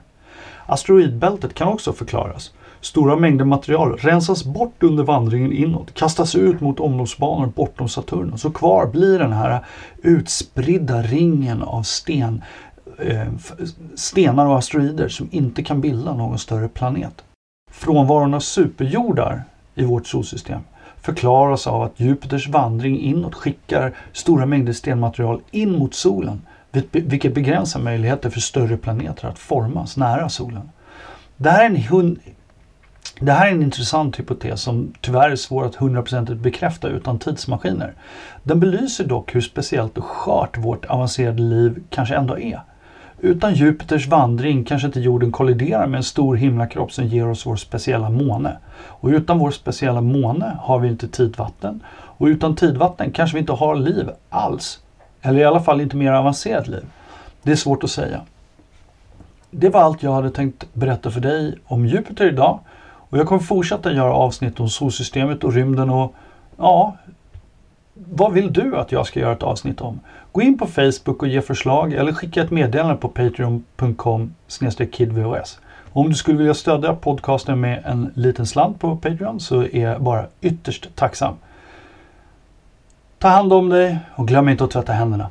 Asteroidbältet 0.65 1.53
kan 1.53 1.67
också 1.67 1.93
förklaras. 1.93 2.51
Stora 2.87 3.15
mängder 3.15 3.45
material 3.45 3.97
rensas 3.97 4.43
bort 4.43 4.83
under 4.83 5.03
vandringen 5.03 5.51
inåt, 5.51 5.93
kastas 5.93 6.35
ut 6.35 6.61
mot 6.61 6.79
omloppsbanor 6.79 7.47
bortom 7.47 7.89
Saturnus 7.89 8.45
och 8.45 8.53
kvar 8.55 8.85
blir 8.85 9.19
den 9.19 9.33
här 9.33 9.65
utspridda 10.01 11.01
ringen 11.01 11.63
av 11.63 11.83
sten, 11.83 12.43
eh, 12.99 13.27
stenar 13.95 14.45
och 14.45 14.57
asteroider 14.57 15.07
som 15.07 15.27
inte 15.31 15.63
kan 15.63 15.81
bilda 15.81 16.13
någon 16.13 16.39
större 16.39 16.67
planet. 16.67 17.23
Frånvaron 17.71 18.33
av 18.33 18.39
superjordar 18.39 19.43
i 19.75 19.83
vårt 19.83 20.07
solsystem 20.07 20.61
förklaras 21.01 21.67
av 21.67 21.81
att 21.81 21.99
Jupiters 21.99 22.47
vandring 22.47 22.99
inåt 22.99 23.35
skickar 23.35 23.93
stora 24.13 24.45
mängder 24.45 24.73
stenmaterial 24.73 25.41
in 25.51 25.77
mot 25.77 25.93
solen 25.93 26.41
vilket 26.91 27.33
begränsar 27.33 27.79
möjligheter 27.79 28.29
för 28.29 28.39
större 28.39 28.77
planeter 28.77 29.27
att 29.27 29.39
formas 29.39 29.97
nära 29.97 30.29
solen. 30.29 30.69
Det 31.37 31.49
här 31.49 31.65
är 31.65 31.99
en, 31.99 32.19
det 33.19 33.31
här 33.31 33.47
är 33.47 33.51
en 33.51 33.63
intressant 33.63 34.19
hypotes 34.19 34.61
som 34.61 34.93
tyvärr 35.01 35.29
är 35.29 35.35
svår 35.35 35.65
att 35.65 35.75
hundraprocentigt 35.75 36.39
bekräfta 36.39 36.87
utan 36.87 37.19
tidsmaskiner. 37.19 37.93
Den 38.43 38.59
belyser 38.59 39.07
dock 39.07 39.35
hur 39.35 39.41
speciellt 39.41 39.97
och 39.97 40.03
skört 40.03 40.57
vårt 40.57 40.85
avancerade 40.85 41.41
liv 41.41 41.83
kanske 41.89 42.15
ändå 42.15 42.39
är. 42.39 42.61
Utan 43.19 43.53
Jupiters 43.53 44.07
vandring 44.07 44.63
kanske 44.63 44.87
inte 44.87 44.99
jorden 44.99 45.31
kolliderar 45.31 45.87
med 45.87 45.97
en 45.97 46.03
stor 46.03 46.35
himlakropp 46.35 46.91
som 46.91 47.05
ger 47.05 47.27
oss 47.27 47.45
vår 47.45 47.55
speciella 47.55 48.09
måne. 48.09 48.57
Och 48.77 49.09
utan 49.09 49.39
vår 49.39 49.51
speciella 49.51 50.01
måne 50.01 50.57
har 50.61 50.79
vi 50.79 50.87
inte 50.87 51.07
tidvatten. 51.07 51.83
Och 51.89 52.25
utan 52.25 52.55
tidvatten 52.55 53.11
kanske 53.11 53.35
vi 53.35 53.39
inte 53.39 53.53
har 53.53 53.75
liv 53.75 54.09
alls. 54.29 54.79
Eller 55.21 55.39
i 55.39 55.43
alla 55.43 55.59
fall 55.59 55.81
inte 55.81 55.95
mer 55.95 56.11
avancerat 56.11 56.67
liv. 56.67 56.85
Det 57.43 57.51
är 57.51 57.55
svårt 57.55 57.83
att 57.83 57.91
säga. 57.91 58.21
Det 59.51 59.69
var 59.69 59.81
allt 59.81 60.03
jag 60.03 60.13
hade 60.13 60.31
tänkt 60.31 60.73
berätta 60.73 61.11
för 61.11 61.21
dig 61.21 61.55
om 61.65 61.85
Jupiter 61.85 62.27
idag. 62.27 62.59
Och 63.09 63.17
jag 63.17 63.27
kommer 63.27 63.41
fortsätta 63.41 63.91
göra 63.91 64.13
avsnitt 64.13 64.59
om 64.59 64.69
solsystemet 64.69 65.43
och 65.43 65.53
rymden 65.53 65.89
och 65.89 66.15
ja, 66.57 66.97
vad 67.93 68.33
vill 68.33 68.53
du 68.53 68.77
att 68.77 68.91
jag 68.91 69.07
ska 69.07 69.19
göra 69.19 69.31
ett 69.31 69.43
avsnitt 69.43 69.81
om? 69.81 69.99
Gå 70.31 70.41
in 70.41 70.57
på 70.57 70.67
Facebook 70.67 71.21
och 71.21 71.27
ge 71.27 71.41
förslag 71.41 71.93
eller 71.93 72.13
skicka 72.13 72.41
ett 72.41 72.51
meddelande 72.51 72.95
på 72.95 73.09
patreon.com 73.09 74.33
kidvhs. 74.91 75.59
Om 75.93 76.09
du 76.09 76.15
skulle 76.15 76.37
vilja 76.37 76.53
stödja 76.53 76.95
podcasten 76.95 77.59
med 77.59 77.83
en 77.85 78.11
liten 78.13 78.45
slant 78.45 78.79
på 78.79 78.95
Patreon 78.95 79.39
så 79.39 79.63
är 79.63 79.81
jag 79.81 80.01
bara 80.01 80.25
ytterst 80.41 80.95
tacksam. 80.95 81.35
Ta 83.19 83.27
hand 83.27 83.53
om 83.53 83.69
dig 83.69 83.99
och 84.15 84.27
glöm 84.27 84.49
inte 84.49 84.63
att 84.63 84.71
tvätta 84.71 84.93
händerna. 84.93 85.29